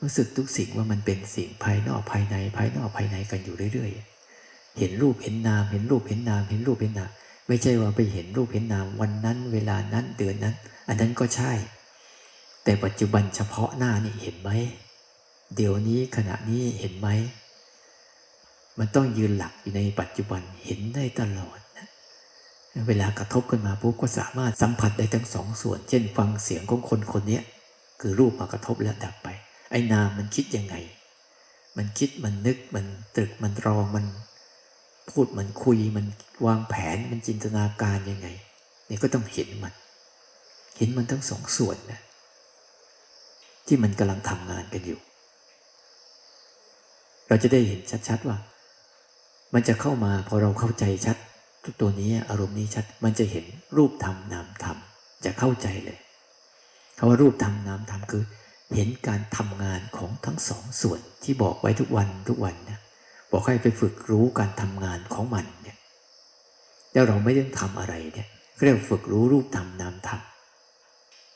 [0.00, 7.10] รู้สึกทุกสิ่งว่ามันเป็นสิ่งภายนอกภายใน ภายนอกภายในกันอยู่เรื่อยๆ เห็นรูปเห็นนาม เห็นรูปเห็นนาม เห็นรูปเห็นนาม
[7.48, 10.54] ไม่ใช่ว่าไปเห็นรูปเห็นนามวันนั้น เวลานั้นเดือนนั้น
[10.88, 11.52] อันนั้นก็ใช่
[12.64, 14.50] แต่ปัจจุบันเฉพาะหน้านี่เห็นไหม
[15.56, 17.08] เดี๋ยวนี้ขณะนี้เห็นไหม
[18.78, 21.58] มันต้องยืนหลักอยู่ในปัจจุบันเห็นได้ตลอด
[22.88, 27.40] เวลากระทบกันมาปุ๊บก็สามารถสัมผัสได้ทั้งสองส่วน เช่น ฟังเสียงของคนคนนี้
[28.00, 29.28] คือรูปมากระทบแล้วดับไป
[29.70, 30.74] ไอ้นามมันคิดยังไง
[31.76, 34.06] มันคิดมันนึกมันตรึกมันรองมัน
[35.10, 36.06] พูดมันคุยมัน
[36.46, 38.28] วางแผนมันจินตนาการยังไง
[38.88, 39.74] นี่ก็ต้องเห็นมัน
[40.76, 42.00] เห็นมันทั้งสองส่วนนะ
[43.66, 45.00] ที่มันกำลังทำงานกันอยู่
[47.28, 48.38] เราจะได้เห็นชัดๆว่า
[49.54, 51.16] มันจะเข้ามาพอเราเข้าใจชัด
[51.80, 53.44] ตัวนี้อารมณ์นี้ชัดมันจะเห็น
[53.76, 54.76] รูปธรรมนามธรรม
[55.24, 55.98] จะเข้าใจเลย
[56.98, 58.24] คำว่ารูปธรรมนามธรรมคือ
[58.74, 62.78] เห็นการทำงานของทั้งสองส่วนที่บอกไว้ทุกวันทุกวันนะ
[63.32, 65.76] บอกให้ไปฝึกรู้การทำงานของมันเนี่ย
[66.92, 68.28] แล้วเราไม่ต้องทำอะไรเนี่ย
[68.60, 70.20] เรียกฝึกรู้รูปธรรมนามธรรม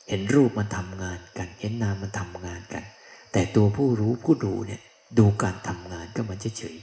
[0.09, 2.83] เห็นรูปมันทำงานกัน เห็นนามมันทำงานกัน
[3.31, 4.81] แต่ตัวผู้รู้ผู้ดูเนี่ย
[5.19, 6.75] ดูการทำงานก็มันเฉย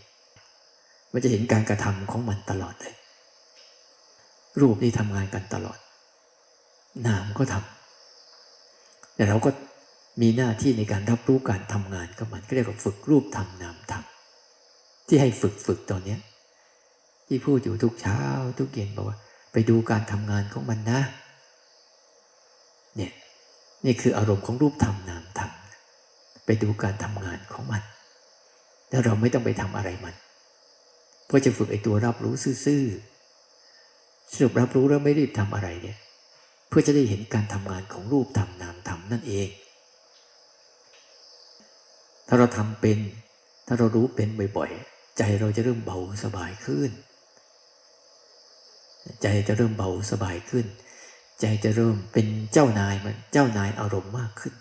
[1.12, 2.94] มันจะเห็นการกระทำของมันตลอดเลย
[4.60, 5.78] รูปนี่ทำงานกันตลอด
[7.06, 9.50] นามก็ทำแต่เราก็
[10.20, 16.16] มีหน้าที่ในการรับรู้การทำงานกับมันก็เรียกว่าฝึกรูปทำนามทำที่ให้ฝึกฝึกตอนนี้
[17.26, 18.20] ที่พูดอยู่ทุกเช้า
[18.58, 19.18] ทุกเย็นบอกว่า
[19.52, 21.00] ไปดูการทำงานของมันนะ
[22.96, 23.12] เนี่ย
[23.84, 25.50] นี่คืออารมณ์ของรูปธรรมนามธรรม
[26.46, 27.82] ไปดูการทำงานของมัน
[28.90, 30.14] แล้วเราไม่ต้องไปทำอะไรมัน
[31.26, 32.34] เพราะจะฝึกไอ้ตัวรับรู้
[32.64, 33.19] ซื่อๆ
[34.32, 35.98] สรุปรับรู้แล้วไม่รีบทำอะไรเนี่ย
[36.68, 39.48] เพื่อจะได้เห็นการทำงานของรูปธรรมนามธรรมนั่นเอง
[42.28, 42.98] ถ้าเราทำเป็น
[43.66, 46.90] ถ้าเรารู้เป็นบ่อยๆ ใจเราจะเริ่มเบาสบายขึ้น
[49.22, 50.66] ใจจะเริ่มเบาสบายขึ้น
[51.40, 54.54] ใจจะเริ่มเป็นเจ้านายมันเจ้านายอารมณ์มากขึ้น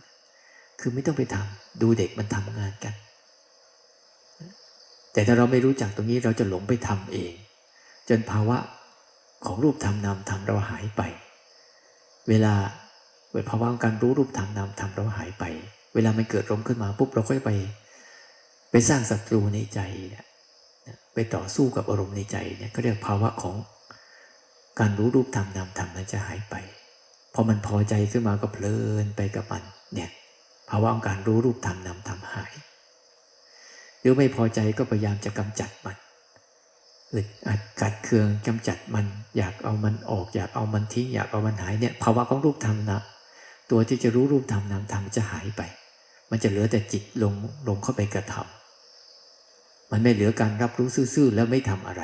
[0.79, 2.93] คือไม่ต้องไปทำดูเด็กมันทำงานกัน
[5.13, 7.33] แต่ถ้าเราไม่รู้จักตรงนี้เราจะหลงไปทำเอง
[8.09, 8.57] จนภาวะ
[9.45, 11.01] ของรูปธรรมนามธรรมเราหายไป
[12.29, 12.53] เวลา
[13.31, 15.43] เวภาวะการรู้รูปธรรมนามธรรมเราหายไป
[15.93, 17.51] เวลามันเกิดรมขึ้นมาปุ๊บเราก็ไป
[18.71, 20.25] ไปสร้างศัตรูในใจเนี่ย
[21.13, 23.55] ไปต่อสู้กับอารมณ์ในใจเนี่ยก็เรียกภาวะของ
[24.79, 26.55] การรู้รูปธรรมนามธรรมนั้นจะหายไป
[27.33, 30.09] พอมันพอใจขึ้นมาก็เพลินไปกับมันเนี่ย
[30.69, 32.53] ภาวะของการรู้รูปธรรมนามธรรมหาย
[33.99, 35.97] หรือไม่พอใจก็พยายามจะกำจัดมัน
[37.13, 39.05] อึดอัดกัดเคืองกำจัดมัน
[39.37, 42.99] อยากเอามันออก อยากเอามันทิ้งอยากเอามันหายเนี่ยภาวะของรูปธรรมนะ
[43.71, 45.61] ตัวที่จะรู้รูปธรรมนามธรรมจะหายไป
[46.29, 47.33] มันจะเหลือแต่จิตลง
[47.67, 52.03] ลงเข้าไปกระทำมันไม่เหลือการรับรู้ซื่อๆแล้วไม่ทำอะไร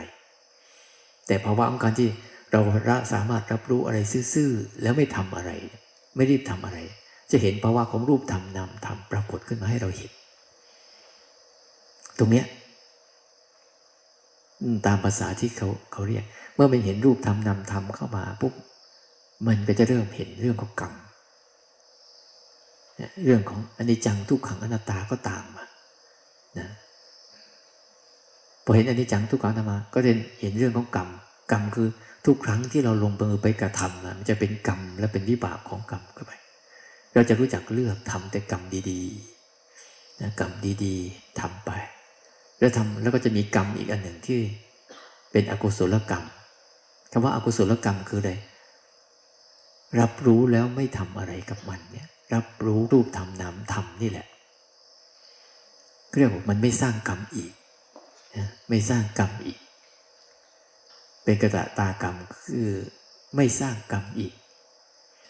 [1.27, 2.09] แต่ภาวะของการที่
[2.51, 3.97] เราละสามารถรับรู้อะไร
[4.33, 5.51] ซื่อๆแล้วไม่ทำอะไร
[6.15, 6.77] ไม่รีบทำอะไร
[7.31, 10.11] จะเห็นภาวะของรูปธรรมนามธรรมปรากฏขึ้นมาให้เราเห็น
[12.19, 12.45] ตรงเนี้ย
[14.85, 16.23] ตามภาษาที่เขาเขาเรียก
[16.55, 18.53] เมื่อมันเห็นรูปธรรมนามธรรมเข้ามาปุ๊บ
[19.47, 20.93] มันก็จะเริ่มเห็นเรื่องของกรรม
[23.23, 25.65] เรื่องของอนิจจังทุกขังอนัตตาก็ตามมา
[26.59, 26.67] นะ
[28.63, 31.09] พอเห็นอนิจจังทุกขังอนัตตาก็จะเห็นเรื่องของกรรม
[31.51, 31.87] กรรมคือ
[32.25, 36.33] ทุกครั้งที่เราลงมือไปกระทำมันจะเป็นกรรมและเป็นวิบากของกรรมเข้าไป
[37.13, 40.51] เราจะรู้จักเลือกทำแต่กรรมดีๆนะกรรม
[40.83, 41.71] ดีๆทำไป
[42.59, 44.39] แล้วทำแล้วก็จะมีกรรมอีกอันหนึ่งที่
[45.31, 46.25] เป็นอกุศลกรรม
[47.11, 48.33] คำว่าอากุศลกรรมคืออะไร
[49.99, 54.27] รับรู้แล้วไม่ทำอะไรกับมันเนี่ยรับรู้รูปธรรมนามธรรมนี่แหละ
[56.17, 57.51] เรียกว่ามันไม่สร้างกรรมอีก
[58.35, 59.59] นะไม่สร้างกรรมอีก
[61.23, 62.15] เป็นกระตากรรม
[62.45, 62.69] คือ
[63.35, 64.33] ไม่สร้างกรรมอีก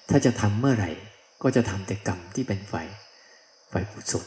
[0.09, 0.91] ถ้าจะทำเมื่อไหร่
[1.43, 2.87] ก็จะทำแต่กรรมที่เป็นฝ่าย
[3.71, 4.25] ฝ่ายกุศล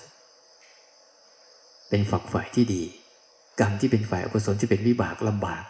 [1.88, 2.82] เป็นฝักฝ่ายที่ดี
[3.60, 5.64] กรรมที่เป็นฝ่ายอกุศลที่เป็นวิบากลำบาก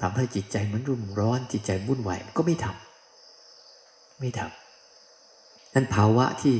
[0.00, 4.40] ทำให้จิตใจมันรุ่มร้อนจิตใจวุ่นวายก็ไม่ทำไม่ท
[5.74, 6.56] นั้นภาวะที่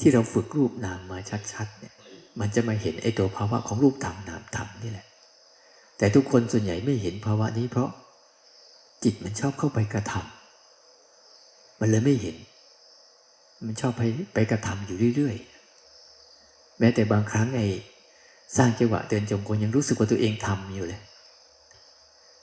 [0.00, 1.18] ที่เราฝึกรูปนามมา
[1.52, 1.94] ชัดๆเนี่ย
[2.40, 5.06] มันจะมาเห็นไอ้ตัวภาวะของรูปธรรมนามธรรมนี่แหละ
[5.98, 7.90] แต่ทุกคนส่วนใหญ่ไม่เห็นภาวะนี้เพราะ
[9.04, 12.36] จิตมันชอบเข้าไปกระทำมันเลยไม่เห็น
[13.66, 14.02] มันชอบไป
[14.34, 17.66] ไปกระทำอยู่เรื่อยๆ แม้แต่บางครั้งไอ้
[18.56, 21.00] สร้างจังหวะเดินจงกรมยังรู้สึกว่าตัวเองทำอยู่เลย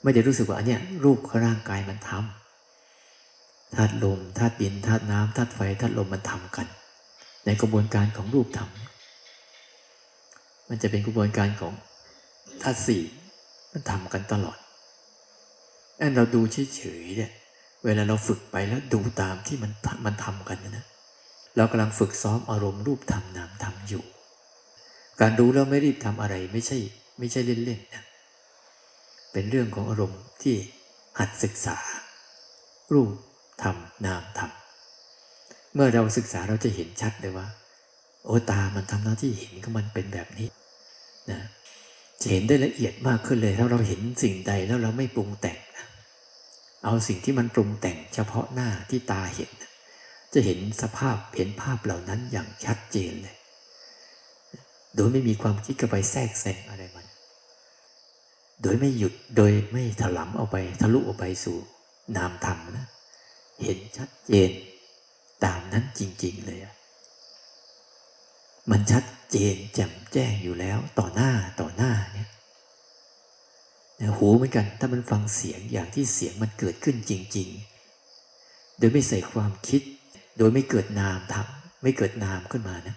[0.04, 6.68] ไม่ได้รู้สึกว่าอันเนี้ยรูปของร่างกายมันทำธาตุลมธาตุดินธาตุน้ำธาตุไฟธาตุลมมันทำกัน
[7.46, 8.70] ในกระบวนการของรูปธรรม
[10.70, 11.74] มันจะเป็นกระบวนการของ
[12.62, 13.04] ธาตุสี่
[13.72, 14.58] มันทำกันตลอด
[16.00, 16.42] อันเราดู
[16.76, 17.32] เฉยๆเนี่ย
[17.86, 19.72] เวลาเราฝึกไปแล้วดูตามที่มัน
[20.06, 20.86] มันทำกันนะ
[21.58, 24.04] เรากำลังฝึกซ้อมอารมณ์รูปธรรมนามธรรมอยู่
[25.22, 26.78] การดูแล้วไม่รีบทำอะไรไม่ใช่
[27.20, 28.04] ไม่ใช่เล่นๆนะ
[29.32, 30.56] เป็นเรื่องของอารมณ์ที่
[31.20, 31.78] หัดศึกษา
[32.94, 33.12] รูป
[33.64, 33.76] ธรรม
[34.06, 34.52] นามธรรม
[35.74, 37.48] เมื่อเราศึกษาเราจะเห็นชัดเลยว่า
[38.26, 40.48] โอตามันทำหน้าที่เห็นก็มันเป็นแบบนี้
[41.32, 41.40] นะ
[42.22, 45.60] จะเห็นได้ละเอียดมากขึ้นเลยถ้าเราเห็นสิ่งใดแล้วเราไม่ปรุงแต่ง
[46.86, 49.52] เอาสิ่งที่มันปรุงแต่งเฉพาะหน้าที่ตาเห็น
[50.34, 53.37] จะเห็นสภาพเห็นภาพเหล่านั้นอย่างชัดเจนเลย
[54.96, 57.06] โดยไม่มีความคิดกระไปแทรกแซงอะไรมัน
[58.62, 61.58] โดยไม่หยุดโดยไม่ถลำเอาไปทะลุออกไปสู่
[62.16, 62.86] นามธรรมนะ
[63.64, 64.52] เห็นชัดเจน
[65.44, 66.60] ตามนั้นจริง ๆ เลย
[68.72, 72.30] มันชัดเจนแจ่มแจ้งอยู่แล้วต่อหน้าต่อหน้าเนี่ย
[74.18, 77.50] หูเหมือนกัน ถ้ามันฟังเสียงอย่างที่เสียงมันเกิดขึ้นจริง
[78.14, 79.82] ๆ โดยไม่ใส่ความคิด
[80.38, 82.96] โดยไม่เกิดนามทำไม่เกิดนามขึ้นมานะ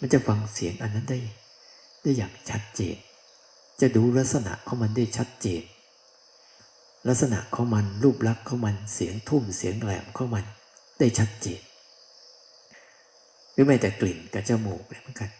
[0.00, 1.18] มันจะฟังเสียงอันนั้นได้
[2.02, 2.96] ได้อย่างชัดเจน
[3.80, 5.62] จะดูลักษณะของมันได้ชัดเจน
[7.08, 10.44] ลักษณะของมันรูปลักษณ์ของมันเสียงทุ่มเสียงแหลมของมัน
[10.98, 11.60] ได้ชัดเจน
[13.52, 15.30] หรือแม้แต่กลิ่นกับจมูกเหมือนกัน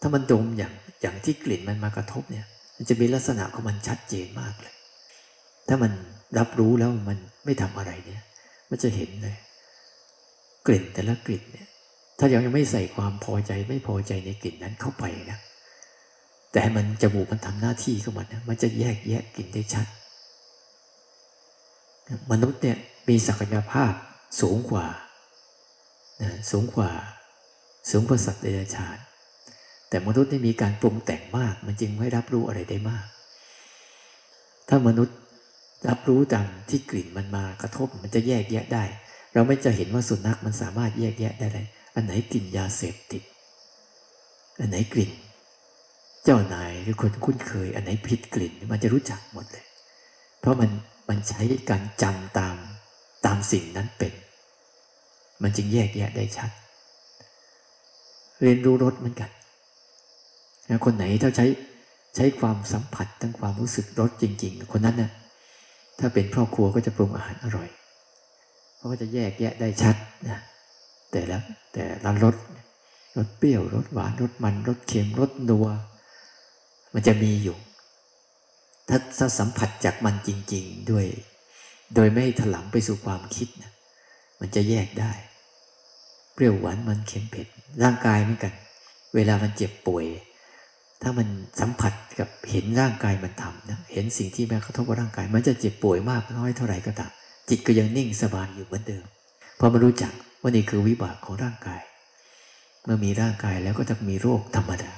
[0.00, 2.46] ถ้ามันดมอย่างอย่างที่กลิ่นมันมากระทบเนี่ย
[2.76, 4.74] มันจะมีลักษณะของมันชัดเจนมากเลย
[5.68, 5.92] ถ้ามัน
[6.38, 8.22] รับรู้แล้วมันไม่ทำอะไรเนี่ย
[8.70, 9.36] มันจะเห็นเลย
[10.66, 11.68] กลิ่นแต่ละกลิ่นเนี่ย
[12.18, 15.38] ถ้ายังยังไม่ใส่ความพอใจไม่พอใจในกลิ่นนั้นเข้าไปนะ
[16.52, 19.86] แต่มันจมูกมันทำหน้าที่ของมันนะมันจะแยกแยะกลิ่นได้ชัด
[22.30, 23.92] มนุษย์เนี่ยมีศักยภาพ
[24.40, 24.86] สูงกว่า
[26.22, 26.90] นะสูงกว่า
[27.90, 28.98] สูงกว่าสัตว์เดรัจฉาน
[29.88, 33.06] แต่มนุษย์ไม่มีการปรุงแต่งมาก มันจึงไม่รับรู้อะไรได้มาก
[34.68, 35.16] ถ้ามนุษย์
[35.88, 38.84] รับรู้ตามที่กลิ่นมันมากระทบมันจะแยกแยะได้
[39.34, 43.22] เราไม่จะเห็นว่าสุนัขมันสามารถแยกแยะได้เลย อันไหนกลิ่นยาเสพติด
[44.60, 45.10] อันไหนกลิ่น
[46.24, 49.66] เจ้านายหรือคนคุ้นเคย อันไหนผิดกลิ่นมันจะรู้จักหมดเลย
[50.40, 50.70] เพราะมัน
[51.08, 52.56] มันใช้การจำตาม
[53.26, 54.12] ตามสิ่งนั้นเป็น
[55.42, 56.50] มันจึงแยกแยะได้ชัด
[58.42, 59.30] เรียนรู้รสเหมือนกัน
[60.84, 61.46] คนไหนถ้าใช้
[62.16, 65.10] ใช้ความสัมผัสทั้งความรู้สึกรสจริง ๆ คนนั้นนะ่ะ
[65.98, 67.68] ถ้าเป็นพ่อครัวก็จะปรุงอาหารอร่อย
[68.76, 69.96] เพราะว่าจะแยกแยะได้ชัด
[70.28, 70.40] นะ
[71.12, 71.38] แต่ละ
[71.72, 72.36] แต่ละรส
[73.16, 75.66] รสเปรี้ยวรสหวานรสมันรสเค็มรสนัว
[76.92, 77.56] มันจะมีอยู่
[78.88, 81.06] ถ้าถ้าสัมผัสจากมันจริง ๆด้วย
[81.94, 83.72] โดยไม่ถลำไปสู่ความคิดนะ
[84.40, 85.12] มันจะแยกได้
[86.34, 87.46] เปรี้ยวหวานมันเค็มเผ็ด
[87.82, 88.52] ร่างกายเหมือนกัน
[89.14, 90.04] เวลามันเจ็บป่วย
[91.02, 91.28] ถ้ามัน
[91.60, 97.10] สัมผัสกับเห็นร่างกายมันทำนะเห็นสิ่งที่มากระทบกับร่างกาย มันจะเจ็บป่วยมากน้อยเท่าไหร่ก็ตาม
[97.48, 99.04] จิตก็ยังนิ่งสบายอยู่เหมือนเดิม
[99.56, 101.82] เพราะมันรู้จัก ว่านี่คือวิบากของร่างกาย
[102.84, 104.92] เมื่อมีร่างกายแล้วก็จะมีโรคธรรมดา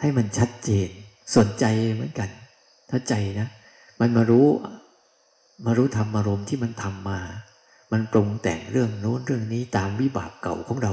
[0.00, 0.88] ให้มันชัดเจน
[1.36, 2.30] สนใจเหมือนกัน
[2.90, 3.48] ถ้าใจนะ
[4.00, 4.46] มันมารู้
[5.66, 7.20] มารู้ธรรมารมณ์ที่มันทำมา
[7.92, 10.92] มันปรุงแต่งเรื่องโน้นเรื่องนี้ตามวิบากเก่าของเรา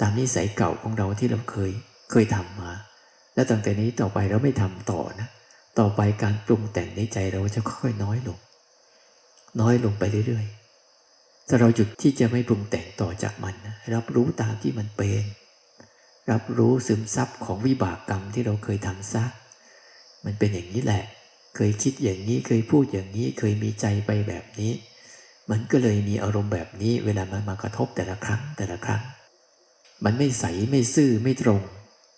[0.00, 1.70] ตามนิสัยเก่าของเราที่เราเคย
[2.10, 2.70] เคยทำมา
[3.34, 5.28] แล้วตั้งแต่นี้ต่อไปเราไม่ทำต่อนะ
[5.78, 8.38] ต่อไปการปรุงแต่งในใจเราจะค่อยน้อยลง
[9.60, 10.59] น้อยลงไปเรื่อยๆ
[11.52, 15.24] ถ้าเราหยุดที่จะไม่ปรุงแต่งต่อจากมันนะรับรู้ตามที่มันเป็น
[16.30, 19.24] รับรู้ซึมซับของวิบากกรรมที่เราเคยทำซะ
[20.24, 21.04] มันเป็นอย่างนี้แหละ
[21.56, 24.72] เคยคิดอย่างนี้เคยพูดอย่างนี้เคยมีใจไปแบบนี้
[25.50, 29.02] มันก็เลยมีอารมณ์แบบนี้ เวลามันมากระทบแต่ละครั้งแต่ละครั้ง
[30.04, 31.60] มันไม่ใสไม่ซื่อไม่ตรง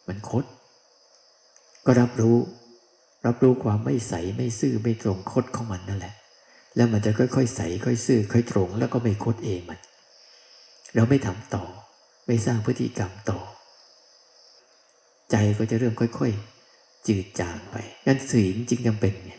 [0.09, 0.45] มันคด
[1.87, 2.37] ก็รับรู้
[3.27, 6.15] รับรู้ความไม่ใสไม่ซื่อไม่ตรงคดของมันนั่นแหละ
[6.77, 9.81] แล้วมันจะค่อยๆใสค่อยซื่อค่อยตรง แล้วก็ไม่คดเองมัน
[10.95, 11.65] เราไม่ทำต่อ
[12.27, 13.41] ไม่สร้างพฤติกรรมต่อ
[15.31, 19.33] ใจก็จะเริ่มค่อยๆ จืดจางไปงั้นศีลจึงจำเป็นไง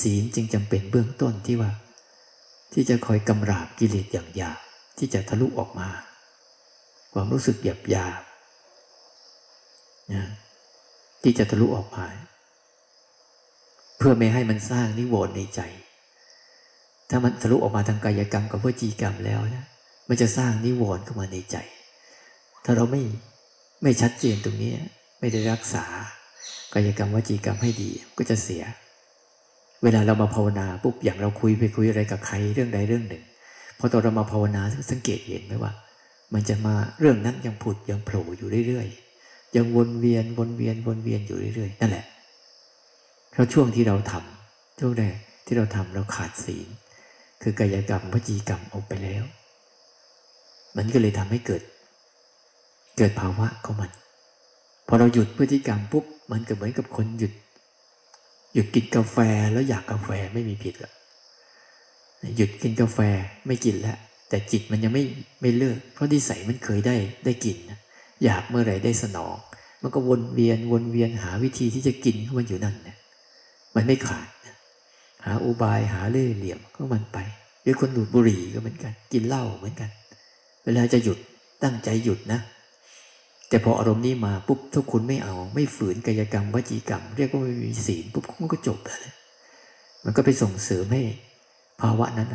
[0.00, 1.70] ศีลจึงจำเป็นเบื้องต้นที่ว่า
[2.72, 4.58] ที่จะคอยกำราบกิเลสอย่างหยาบ
[4.98, 5.88] ที่จะทะลุออกมา
[7.12, 8.22] ความรู้สึกหยาบหยาบ
[10.14, 10.24] นะ
[11.22, 12.06] ที่จะทะลุออกมา
[13.96, 15.60] เพื่อไม่ให้มันสร้างนิวรณ์ในใจ
[17.10, 19.66] ถ้ามันทะลุออกมาทางกายกรรมกับวจีกรรมแล้วนะ
[20.08, 21.56] มันจะสร้างนิวรณ์เข้ามาในใจ
[22.64, 23.02] ถ้าเราไม่
[23.82, 24.72] ไม่ชัดเจนตรงนี้
[25.20, 25.84] ไม่ได้รักษา
[26.74, 28.62] กายกรรมวจีกรรมให้ดีก็จะเสีย
[29.82, 33.22] เวลาเรามาภาวนาปุ๊บอย่างเราคุยไปคุยอะไรกับใครเรื่องใดเรื่องหนึ่ง
[33.78, 35.72] พอตอนเรามาภาวนาสังเกตเห็นไหมว่า
[36.34, 42.04] มันจะมาเรื่องนั้นยังผุดยังโผล่อยู่เรื่อยๆยังวนเวียนวนเวียนวนเวียนอยู่เรื่อยๆนั่นแหละ
[43.30, 46.68] เพราะช่วงที่เราทำช่วงแรกที่เราทำเราขาดศีล
[47.42, 49.24] คือกายกรรมวจีกรรมออกไปแล้ว
[50.76, 51.62] มันก็เลยทำให้เกิด
[52.96, 53.90] เกิดภาวะของมัน
[54.86, 57.32] พอเราหยุดพฤติกรรมปุ๊บมันก็เหมือนกับคนหยุด
[58.54, 59.16] หยุดกินกาแฟ
[59.52, 60.92] แล้วอยากกาแฟไม่มีผิดหรอก
[62.36, 62.98] หยุดกินกาแฟ
[63.46, 63.98] ไม่กินแล้ว
[64.28, 65.04] แต่จิตมันยังไม่
[65.40, 67.72] ไม่เลิก เพราะนิสัยมันเคยได้ได้กินน
[68.24, 69.36] อยากเมื่อไหร่ได้สนอง
[69.82, 72.96] มันก็วนเวียนวนเวียนหาวิธีที่จะกินของมันอยู่นั่นเนะ
[73.74, 74.28] มันไม่ขาด
[75.26, 77.18] หาอุบายหาเล่ห์เหลี่ยมก็มันไป
[77.62, 79.90] หรือคนดูดบุหรี่ก็เหมือนกัน กินเหล้าเหมือนกัน
[80.64, 81.18] เวลาจะหยุด
[81.62, 82.40] ตั้งใจหยุดนะ
[83.48, 89.12] แต่พออารมณ์นี้มาปุ๊บถ้าคุณไม่เอา ไม่ฝืนกายกรรมวจีกรรม เรียกว่าไม่มีศีลปุ๊บมันก็จบเลย
[90.04, 91.02] มันก็ไปส่งเสริมให้
[91.80, 92.28] ภาวะนั้น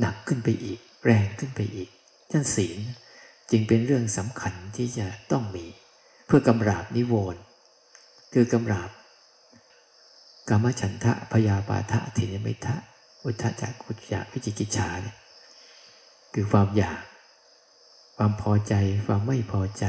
[0.00, 1.88] หนักขึ้นไปอีก แรงขึ้นไปอีก
[2.32, 2.78] นั่นศีล
[3.50, 5.66] จึงเป็นเรื่องสำคัญที่จะต้องมี
[6.26, 7.40] เพื่อกำราบนิวรณ์
[8.34, 8.90] คือกำราบ
[10.48, 12.76] กามฉันทะพยาบาทะทินมิทะ
[13.24, 15.16] อุทธจักกุจจะวิจิกิจฉาเนี่ย
[16.34, 17.00] คือความอยาก
[18.16, 18.74] ความพอใจ
[19.06, 19.84] ความไม่พอใจ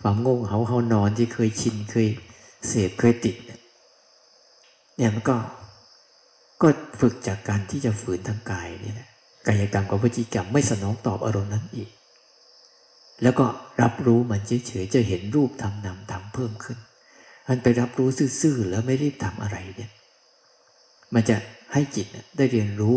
[0.00, 2.08] ความงงเหาเฮานอนที่เคยชินเคย
[2.68, 3.36] เสพเคยติด
[4.96, 5.36] เนี่ยมันก็
[6.62, 6.68] ก็
[7.00, 9.08] ฝึกจากการที่จะฝืนทางกายเนี่แหละ
[9.46, 11.90] กายกรรมกับวจิกรรมไม่สนองตอบอารมณ์นั้นอีก
[13.22, 13.46] แล้วก็
[13.82, 16.78] รับรู้มันเฉยๆจะเห็นรูปทำนามทำเพิ่มขึ้น
[17.48, 18.08] มันไปรับรู้
[18.40, 19.90] ซื่อๆแล้วไม่รีบทำอะไรเนี่ย
[21.14, 21.36] มันจะ
[21.72, 22.96] ให้จิตได้เรียนรู้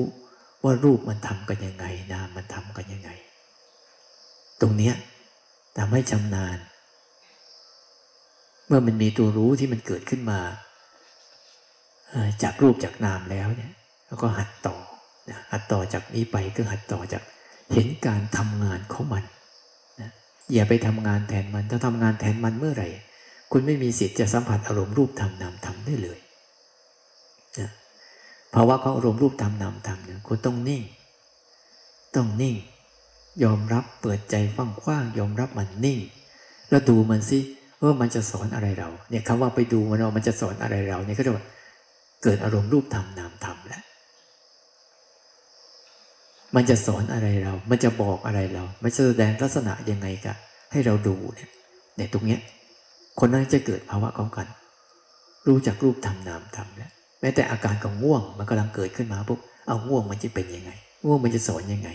[0.64, 3.10] ว่ารูปมันทำกันยังไง นามมันทำกันยังไง
[4.62, 4.96] ตรงเนี้ย
[5.78, 6.58] ทำให้ชำนาญ
[8.68, 10.40] เมื่อมันมีตัวรู้ที่มันเกิดขึ้นมา
[12.44, 13.72] จากรูปจากนามแล้วเนี่ย
[14.08, 14.76] แล้วก็หัดต่อ
[15.52, 17.24] หัดต่อจากนี้ไปก็หัดต่อจาก
[17.74, 19.24] เห็นการทำงานของมัน
[20.54, 22.90] อย่าไปทำงานแทนมัน ถ้าทำงานแทนมันเมื่อไหร่
[23.52, 26.20] คุณไม่มีสิทธิ์จะสัมผัสอารมณ์รูปธรรมนามธรรมได้เลย
[27.60, 27.70] นะ
[28.54, 30.84] ภาวะของอารมณ์รูปธรรมนามธรรมเนี่ยคุณต้องนิ่ง
[32.16, 32.56] ต้องนิ่ง
[33.44, 36.00] ยอมรับเปิดใจฟังกว้าง ยอมรับมันนิ่ง
[36.70, 37.40] แล้วดูมันสิ
[37.84, 41.32] ว่ามันจะสอนอะไรเรา เนี่ยคำว่าไปดูมันว่ามันจะสอนอะไรเราเนี่ยก็จะ
[42.24, 43.84] เกิดอารมณ์รูปธรรมนามธรรมแล้ว
[46.56, 50.34] มันจะสอนอะไรเรา มันจะบอกอะไรเรา มันจะแสดงลักษณะยังไงกะ
[50.72, 51.50] ให้เราดูเนี่ย
[51.96, 52.40] เนี่ยตรงเนี้ย
[53.20, 54.48] คนนั้นจะเกิดภาวะของกัน
[55.48, 60.72] รู้จักรูปธรรมนามธรรมแล้วแม้แต่อาการของง่วงมันกำลังเกิดขึ้นมาปุ๊บเอาง่วงมันจะเป็นยังไง
[61.06, 61.90] ง่วงมันจะสอนยังไง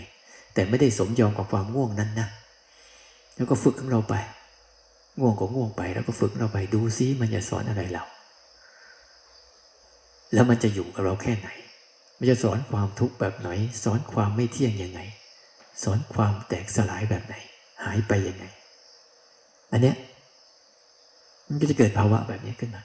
[0.53, 2.27] แต่ไม่ได้สมยอมกับความง่วงนั้นนะ
[3.35, 4.15] แล้วก็ฝึกของเราไป
[5.19, 8.03] ง่วงก็ง่วงไป แล้วก็ฝึกเราไปดูซิมันจะสอนอะไรเรา
[10.33, 11.49] แล้วมันจะอยู่กับเราแค่ไหน
[12.17, 13.49] มันจะสอนความทุกข์แบบไหน
[13.83, 15.01] สอนความไม่เที่ยงยังไง
[15.83, 17.35] สอนความแตกสลายแบบไหน
[17.83, 18.45] หายไปยังไง
[19.71, 19.95] อันเนี้ย
[21.47, 22.83] มันก็จะเกิดภาวะแบบนี้ขึ้นมา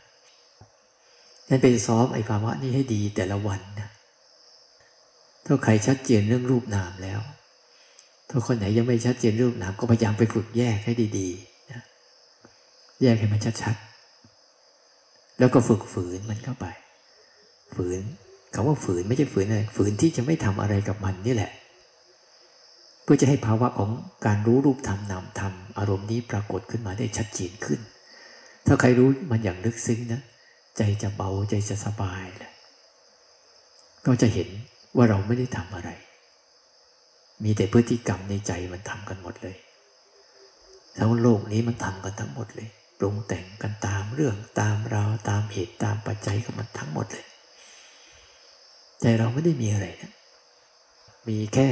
[1.49, 3.89] งั้นไปซ้อมไอ้ภาวะนี้ให้ดีแต่ละวันนะ
[5.45, 7.21] ถ้าใครชัดเจนเรื่องรูปนามแล้ว
[8.31, 11.83] ถ้าคนไหนยังไม่ชัดเจนรูปนามก็พยายามไปฝึกแยกให้ดีๆนะ
[13.03, 16.67] แยกให้มันชัดๆ แล้วก็ฝึกฝืนมันเข้าไป
[17.75, 18.01] ฝืน
[18.55, 21.51] คำว่าฝืนไม่ใช่ฝืนอะไรฝืนที่จะไม่ทำอะไรกับมันนี่แหละ
[23.03, 23.91] เพื่อจะให้ภาวะของ
[24.27, 27.81] การรู้รูปธรรมนามธรรมอารมณ์นี้ปรากฏขึ้นมาได้ชัดเจนขึ้น
[28.67, 30.21] ถ้าใครรู้มันอย่างลึกซึ้งนะ
[30.77, 32.53] ใจจะเบาใจจะสบายแหละ
[34.07, 34.49] ก็จะเห็น
[34.97, 35.91] ว่าเราไม่ได้ทำอะไร
[37.45, 39.57] มีแต่พฤติกรรมในใจมันทำกันหมดเลย
[40.99, 47.27] ทั้งโลกนี้มันทำกันทั้งหมดเลย ปรุงแต่งกันตามเรื่องตามราวตามเหตุตามปัจจัยของมันทั้งหมดเลย
[49.01, 50.13] ใจเราไม่ได้มีอะไรนะ
[51.29, 51.69] มีแค่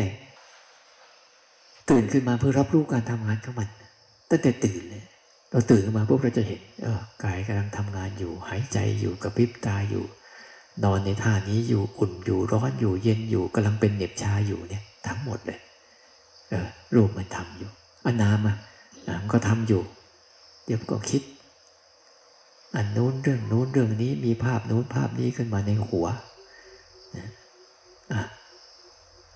[1.88, 3.68] ตื่นขึ้นมาเพื่อรับรู้การทำงานของมัน
[4.30, 5.04] ตั้งแต่ตื่นเลย
[5.56, 10.04] เราตื่นขึ้นมาพวกเราจะเห็นเออกายกำลังทำงานอยู่ หายใจอยู่กระพริบตาอยู่
[10.84, 15.60] นอนในท่านี้อยู่อุ่นอยู่ร้อนอยู่เย็นอยู่กำลังเป็นเหน็บชาอยู่เนี่ยทั้งหมดเลย
[16.50, 17.70] เออรูปมันทำอยู่
[18.06, 18.56] อันนามอะ
[19.08, 19.82] นามก็ทำอยู่
[20.64, 21.22] เดี๋ยวก็คิด
[22.76, 26.06] อันนู้นเรื่องนู้นเรื่องนี้มีภาพนู้นภาพนี้ขึ้นมาในหัว
[28.12, 28.22] อะ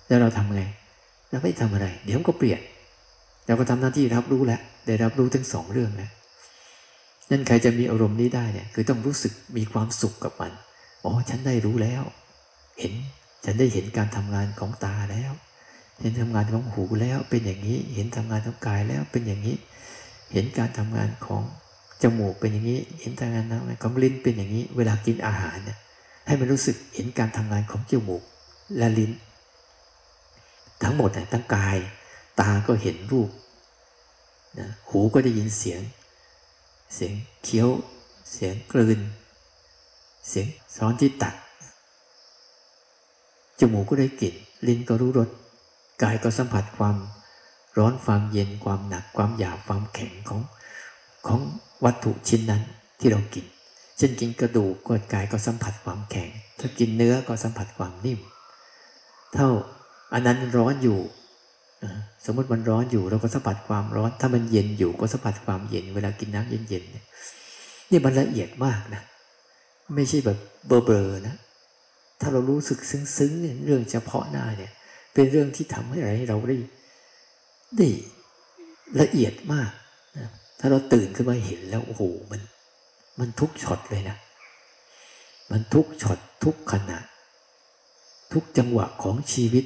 [0.06, 0.62] แล้วเราทำไง
[1.28, 2.60] เราไม่ทำอะไร เดี๋ยวก็เปลี่ยน
[3.50, 6.10] เราก็ทำหน้าที่รับรู้แล้วได้รับรู้ทั้งสองเรื่องแล้ว
[7.30, 10.52] นั่นใครจะมีอารมณ์นี้ได้เนี่ย คือต้องรู้สึกมีความสุขกับมัน
[11.04, 12.02] อ๋อฉันได้รู้แล้ว
[12.78, 12.92] เห็น
[13.44, 15.32] ฉันได้เห็นการทำงานของตาแล้ว
[16.00, 19.56] เห็นทำงานของหูแล้วเป็นอย่างนี้ เห็นทำงานของกายแล้วเป็นอย่างนี้
[20.32, 21.42] เห็นการทำงานของ
[22.02, 23.44] จมูกเป็นอย่างนี้ เห็นทำงาน
[23.82, 25.78] ของลิ้นเป็นอย่างนี้ เวลากินอาหารเนี่ย
[26.26, 28.22] ให้มันรู้สึกเห็นการทำงานของจมูก
[28.76, 29.12] และลิ้น
[30.82, 31.78] ทั้งหมดเนี่ยทั้งกาย
[32.40, 33.30] ตาก็เห็นรูป
[34.58, 35.82] นะหูก็ได้ยินเสียง
[36.94, 37.12] เสียง
[37.44, 37.68] เคี้ยว
[38.32, 39.00] เสียงกลืน
[40.28, 41.34] เสียงซ้อนที่ตัด
[43.60, 44.34] จมูกก็ได้กลิ่น
[44.66, 45.28] ลิ้นก็รู้รส
[46.02, 46.96] กายก็สัมผัสความ
[47.78, 50.40] ร้อนความเย็นความหนักความหยาบความแข็งของ
[51.26, 51.40] ของ
[51.84, 52.62] วัตถุชิ้นนั้น
[53.00, 53.44] ที่เรากิน
[53.96, 56.28] เช่นกินกระดูกก็กายก็สัมผัสความแข็ง
[56.58, 58.20] ถ้ากินเนื้อก็สัมผัสความนิ่ม
[59.34, 59.50] เท่า
[60.12, 60.98] อันนั้นร้อนอยู่
[62.26, 67.04] สมมติมันร้อนอยู่เราก็สัมผัสความร้อน ถ้ามันเย็นอยู่ก็สัมผัสความเย็น เวลากินน้ำเย็นๆเนี่ย
[67.90, 69.02] นี่มันละเอียดมากนะ
[69.94, 71.34] ไม่ใช่แบบเบลอนะ
[72.20, 74.72] ถ้าเรารู้สึกซึ้งๆเรื่องเฉพาะหน้าเนี่ย
[75.14, 76.58] เป็นเรื่องที่ทำให้อะไรเราได้
[77.76, 77.88] ได้
[79.00, 79.70] ละเอียดมาก
[80.18, 80.28] นะ
[80.60, 82.40] ถ้าเราตื่นขึ้นมาเห็นแล้วโอ้โหมัน
[83.18, 84.16] มันทุกช็อตเลยนะ
[85.50, 86.98] มันทุกช็อตทุกขณะ
[88.32, 89.64] ทุกจังหวะของชีวิต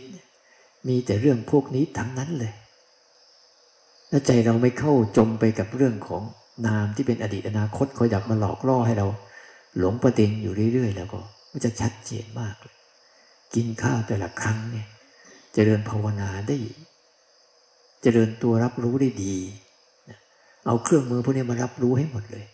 [0.89, 2.53] มีแต่เรื่องพวกนี้ทั้งนั้นเลย
[4.09, 6.22] แล้วใจเราไม่เข้าจมไปกับเรื่องของ
[6.66, 9.07] นามที่เป็นอดีตอนาคตคอยดักมาหลอกล่อให้เรา
[9.78, 11.20] หลงประเด็นอยู่เรื่อย ๆ แล้วก็
[11.53, 12.76] มันจะชัดเจนมากเลย
[13.55, 14.91] กินข้าวแต่ละครั้งเนี่ยจ
[15.55, 16.68] เจริญภาวนาได้จ
[18.03, 19.37] เจริญตัวรับรู้ได้ดี
[20.66, 22.45] เอาเครื่องมือพวกนี้มารับรู้ให้หมดเลย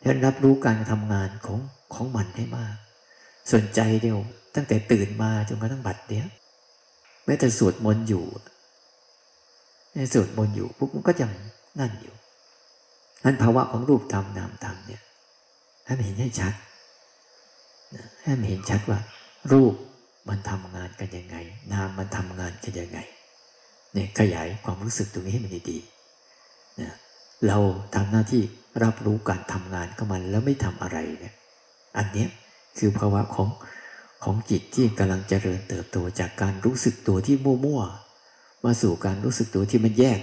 [0.00, 1.60] แล้วรับรู้การทำงานของ
[1.94, 2.76] ของมันให้มาก
[3.52, 4.18] สนใจเดียว
[4.54, 6.26] ตั้งแต่ตื่นมาจนกระทั่งบัดเนี้ย
[7.26, 8.24] แม้แต่สวดมนต์อยู่
[9.94, 11.32] ในสวดมนต์อยู่ปุ๊บมันก็ยัง
[11.80, 12.14] นั่นอยู่
[13.24, 15.02] นั้นภาวะของรูปธรรมนามธรรมเนี่ย
[15.84, 16.54] ให้มันเห็นให้ชัด
[18.22, 18.98] ให้มันเห็นชัดว่า
[19.52, 19.74] รูป
[20.28, 21.36] มันทำงานกันยังไง
[21.72, 22.98] นามมันทำงานกันยังไง
[23.92, 26.92] เนี่ยขยายความรู้สึกตรงนี้ให้มันดีๆนะ
[27.46, 27.58] เรา
[27.94, 28.42] ทำหน้าที่
[28.82, 31.34] รับรู้การทำงานของมันแล้วไม่ทำอะไรเนี่ย
[31.96, 32.28] อันเนี้ย
[32.78, 33.48] คือภาวะของ
[34.24, 40.20] ของจิตที่กำลังเจริญเติบโตจากการรู้สึกตัวที่มั่วๆมาสู่การรู้สึกตัวที่มันแยก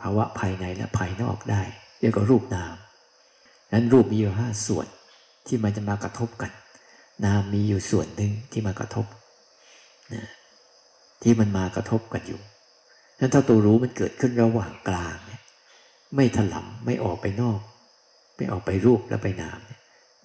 [0.00, 1.62] ภาวะภายในและภายนอกได้
[2.00, 2.74] เรียกว่ารูปนาม
[3.72, 4.86] นั้นรูปมีอยู่ห้าส่วน
[5.46, 6.50] ที่มันจะมากระทบกัน
[7.24, 9.06] นามมีอยู่ส่วนหนึ่งที่มากระทบ
[10.14, 10.28] นะ
[11.22, 12.40] ที่มันมากระทบกันอยู่
[13.18, 15.42] นั้นถ้าตัวรู้มันเกิดขึ้นระหว่างกลางเนี่ย
[16.16, 17.60] ไม่ถลำไม่ออกไปนอก
[18.36, 19.79] ไม่ออกไปรูปแล้วไปนามเนี่ย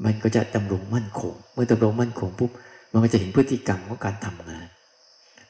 [0.06, 2.52] มันก็จะดำรงมั่นคง เมื่อดำรงมั่นคงปุ๊บ
[2.92, 4.68] มันก็จะเห็นพฤติกรรมของการทำงาน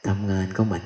[0.08, 0.82] ทำงานก็เหมัน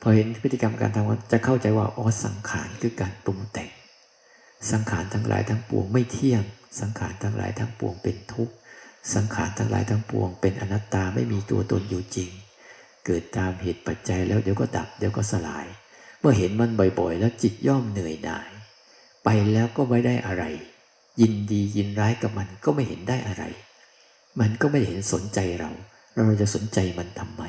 [0.00, 3.70] พอเห็นพฤติกรรมการทำงานจะเข้าใจว่าอ๋อสังขารคือการปรุงแต่ง
[4.70, 6.42] สังขารทั้งหลายทั้งปวงไม่เที่ยง
[6.80, 8.54] สังขารทั้งหลายทั้งปวงเป็นทุกข์
[9.14, 12.30] สังขารทั้งหลายทั้งปวง เป็นอนัตตาไม่มีตัวตนอยู่จริง
[13.06, 15.66] เกิดตามเหตุปัจจัยแล้วเดี๋ยวก็ดับเดี๋ยวก็สลาย
[16.20, 18.48] เมื่อเห็นมันบ่อยๆ แล้วจิตย่อมเหนื่อยหน่าย
[19.24, 20.44] ไปแล้วก็ไม่ได้อะไร
[21.20, 23.44] ยินดียินร้ายกับมันก็ไม่เห็นได้อะไร
[24.40, 25.70] มันก็ไม่เห็นสนใจเรา
[26.14, 27.42] เราจะสนใจมันทำไม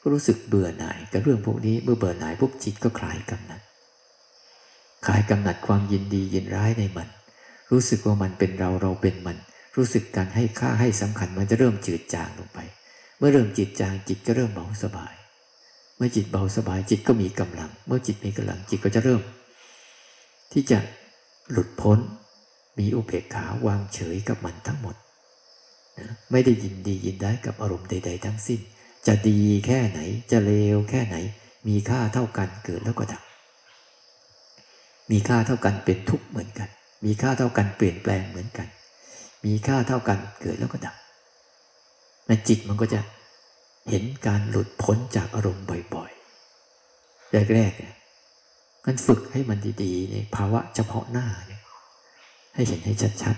[0.00, 3.60] ก็รู้สึกเบื่อหน่ายกับเรื่องพวกนี้เมื่อเบื่อหน่ายปุ๊บจิตก็คลายกำหนัด
[5.06, 7.08] คลายกำหนัดความยินดียินร้ายในมัน
[7.70, 9.36] รู้สึกว่ามันเป็นเราเราเป็นมัน
[9.76, 12.58] รู้สึกการให้ค่าให้สำคัญมันจะเริ่มจืดจางลงไป
[13.18, 15.14] เมื่อเริ่มจืดจางจิตก็เริ่มเบาสบาย
[15.96, 19.22] เมื่อจิตเบาสบายจิตก็มีกำลัง เมื่อจิตมีกำลังจิตก็จะเริ่ม
[20.52, 20.78] ที่จะ
[21.52, 21.98] หลุดพ้น
[22.78, 24.96] มีอุเบกขาวางเฉยกับมันทั้งหมด
[25.98, 28.60] นะไม่ได้ยินดียินได้กับอารมณ์ใด ๆ ทั้งสิ้น
[29.06, 30.00] จะดีแค่ไหน
[30.30, 31.16] จะเลวแค่ไหน
[31.68, 33.22] มีค่าเท่ากันเกิดแล้วก็ดับ
[35.10, 36.68] มีค่าเท่ากันเป็นทุกข์เหมือนกัน
[37.04, 38.68] มีค่าเท่ากันเปลี่ยนแปลงเหมือนกัน
[39.44, 40.96] มีค่าเท่ากันเกิดแล้วก็ดับ
[42.26, 43.00] ในจิตมันก็จะ
[43.90, 45.64] เห็นการหลุดพ้นจากอารมณ์
[45.94, 51.62] บ่อยๆแรกๆกันฝึกให้มันดีๆ ในภาวะเฉพาะหน้าเนี่ย
[52.56, 53.36] ให้เห็นให้ชัด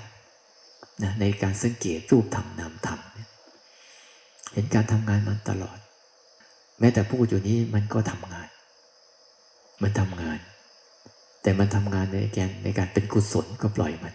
[0.48, 3.00] ๆนะในการสังเกตรูปธรรมนามธรรม
[4.52, 5.78] เห็นการทำงานมันตลอด
[6.78, 8.48] แม้แต่พูดอยู่นี้มันก็ทำงาน
[9.82, 10.38] มันทำงาน
[11.42, 14.14] แต่มันทำงานในแการในการเป็นกุศลก็ปล่อยมัน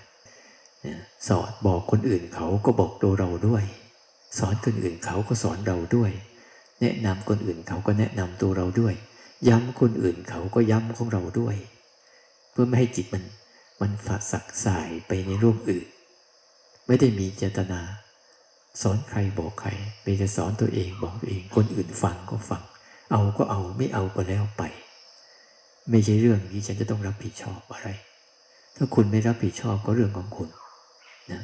[1.27, 3.63] สอนบอกคนอื่นเขาก็บอกตัวเราด้วย
[4.39, 6.11] สอนคนอื่นเขาก็สอนเราด้วย
[6.81, 8.93] แนะนำคนอื่นเขาก็แนะนำตัวเราด้วย
[9.47, 11.55] ย้ำคนอื่นเขาก็ย้ำของเราด้วย
[12.51, 13.23] เพื่อไม่ให้จิตมัน
[13.81, 15.87] มันฝักสักสายไปในรูปอื่น
[16.87, 17.81] ไม่ได้มีเจตนา
[18.81, 19.69] สอนใครบอกใคร
[20.01, 22.63] ไปจะสอนตัวเองบอกตัวเองคนอื่นฟังก็ฟัง
[23.11, 24.63] เอาก็เอาไม่เอาก็แล้วไป
[25.89, 27.89] ไม่ใช่เรื่องที่ฉันจะต้องรับผิดชอบอะไร
[28.75, 30.49] ถ้าคุณไม่รับผิดชอบก็เรื่องของคุณ
[31.31, 31.41] นะ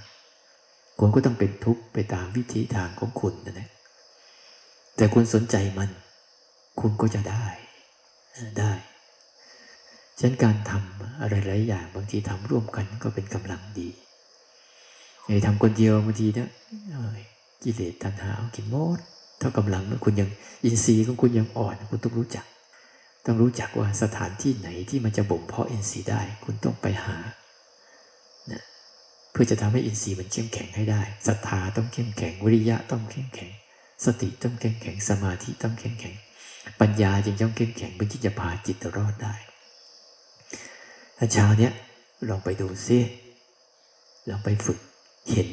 [1.00, 3.70] คุณก็ต้องเป็นทุกข์ไปตามวิธีทางของคุณนะนะ
[4.96, 5.90] แต่คุณสนใจมัน
[6.80, 7.46] คุณก็จะได้
[8.60, 8.72] ได้
[10.20, 13.90] ฉะนั้นการทำอะไรหลายอย่างบางทีทำร่วมกันก็เป็นกำลังดี
[15.26, 16.50] ไอ้ทำคนเดียวบางทีนะ
[17.64, 19.00] กิเลสตัณหาเอากินหมด
[19.40, 20.30] เท่ากำลังคุณยัง
[20.64, 22.46] อินทรีย์ของคุณยังอ่อน คุณต้องรู้จัก
[23.26, 27.18] ต้องรู้จักว่าสถานที่ไหนที่มันจะบ่มเพาะอินทรีย์ได้ คุณต้องไปหา
[28.52, 28.62] นะ
[29.32, 33.52] เพื่อจะทำให้อินทรีย์มันเข้มแข็งให้ได้ศรัทธาต้องเข้มแข็งวิริยะต้องเข้มแข็ง
[34.06, 36.16] สติต้องเข้มแข็งสมาธิต้องเข้มแข็ง
[36.82, 39.36] ปัญญาจึงต้องเข้มแข็งเพื่อที่จะพาจิตรอดได้
[41.22, 41.74] ถ้าเช้าเนี้ย
[42.30, 43.00] ลองไปดูซิ
[44.30, 44.80] ลองไปฝึก
[45.32, 45.50] เห็น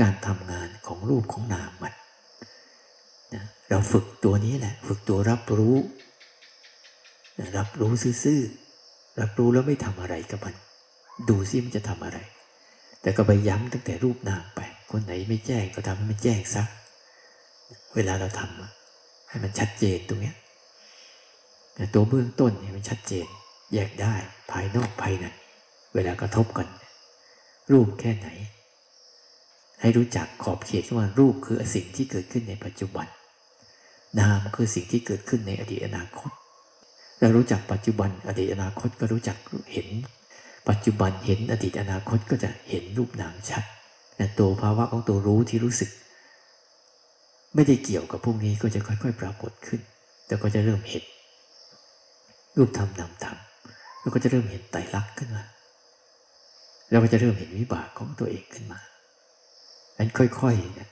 [0.00, 1.94] การทำงานของรูปของนามมัน
[3.34, 5.76] นะเราฝึกตัวนี้แหละ ฝึกตัวรับรู้
[7.38, 7.92] นะรับรู้
[8.24, 10.54] ซื่อๆรับรู้แล้วไม่ทำอะไรกับมัน
[11.28, 12.18] ดูซิมันจะทำอะไร
[13.02, 16.64] แต่ก็ไปย้ำตั้งแต่รูปนามไป คนไหนไม่แจ้งก็ทำให้มันแจ้งซะ
[17.94, 20.36] เวลาเราทำให้มันชัดเจนตรงเนี้ย
[21.94, 23.26] ตัวเบื้องต้นเนี่ยมันชัดเจน
[23.74, 24.14] แยกได้
[24.50, 25.26] ภายนอกภายใน
[25.94, 26.68] เวลากระทบกัน
[27.72, 28.28] รูปแค่ไหน
[29.80, 33.06] ให้รู้จักขอบเขตว่ารูปคือสิ่งที่เกิดขึ้นในปัจจุบัน
[34.20, 36.30] นามคือสิ่งที่เกิดขึ้นในอดีตอนาคต
[37.20, 39.36] เรารู้จักปัจจุบันอดีตอนาคตก็รู้จัก
[39.72, 39.88] เห็น
[40.68, 43.64] ปัจจุบันเห็นอดีตอนาคตก็จะเห็นรูปนามชัด
[44.16, 45.90] แต่ตัวภาวะของตัวรู้ที่รู้สึก
[47.54, 49.80] ไม่ได้เกี่ยวกับพวกนี้ก็จะค่อย ๆ ปรากฏขึ้น
[50.26, 51.04] แต่ก็จะเริ่มเห็น
[52.56, 53.36] รูปธรรมนามธรรม
[54.04, 55.44] เราก็จะเริ่มเห็นไตรลักษณ์ขึ้นมา
[56.90, 58.80] เราก็จะเริ่มเห็นวิบากของตัวเองขึ้นมา
[59.98, 60.88] อันค่อยๆเนี่ย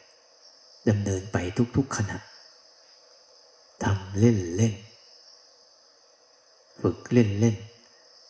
[0.89, 1.37] ดำเนินไป
[1.77, 2.19] ทุกๆขณะ
[3.85, 4.75] ทำเล่นเล่น
[6.81, 7.57] ฝึกเล่นเล่น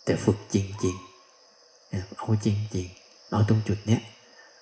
[0.05, 4.01] แต่ฝึกจริงๆ เอาจริงๆ เอาตรงจุดเนี้ย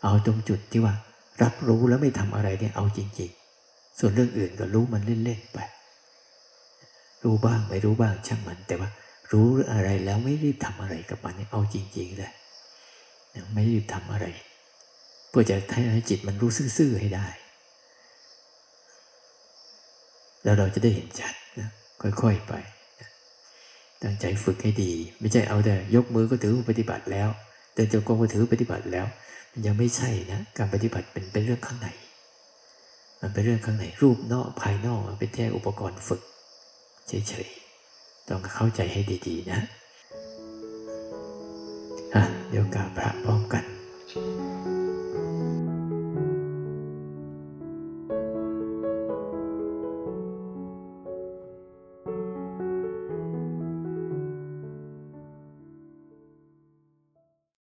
[0.03, 0.95] เอาตรงจุดที่ว่า
[1.43, 5.59] รับรู้แล้วไม่ทำอะไรเนี่ยเอาจริงๆ ส่วนเรื่องอื่นก็รู้มันเล่นๆไป
[7.25, 8.89] รู้บ้างไม่รู้บ้างช่างมันแต่ว่า
[9.33, 12.33] รู้อะไรแล้วไม่รีบทำอะไรกับมันเอาจริงๆเลย
[13.55, 14.26] ไม่รีบทำอะไร
[15.28, 15.57] เพื่อจะ
[15.93, 17.26] ให้จิตมันรู้ซื่อๆให้ได้
[20.45, 21.68] แล้วเราจะได้เห็นชัดนะ
[22.03, 22.53] ค่อยๆไป
[24.03, 27.28] ตั้งใจฝึกให้ดี ไม่ใช่เอาแต่ยกมือก็ถือปฏิบัติแล้ว
[27.74, 29.07] เดินจงกรมก็ถือปฏิบัติแล้ว
[29.53, 31.89] มันยังไม่ใช่นะการปฏิบัติเป็นเป็นเรื่องข้างใน
[33.20, 36.22] มันเป็นเรื่องข้างในรูปนอกภายนอกมันเป็นแค่อุปกรณ์ฝึก
[37.09, 37.49] เฉย
[38.29, 39.61] ต้องเข้าใจให้ดีๆนะ
[42.14, 43.64] ฮะ เดี๋ยวกาพระพร้อมกัน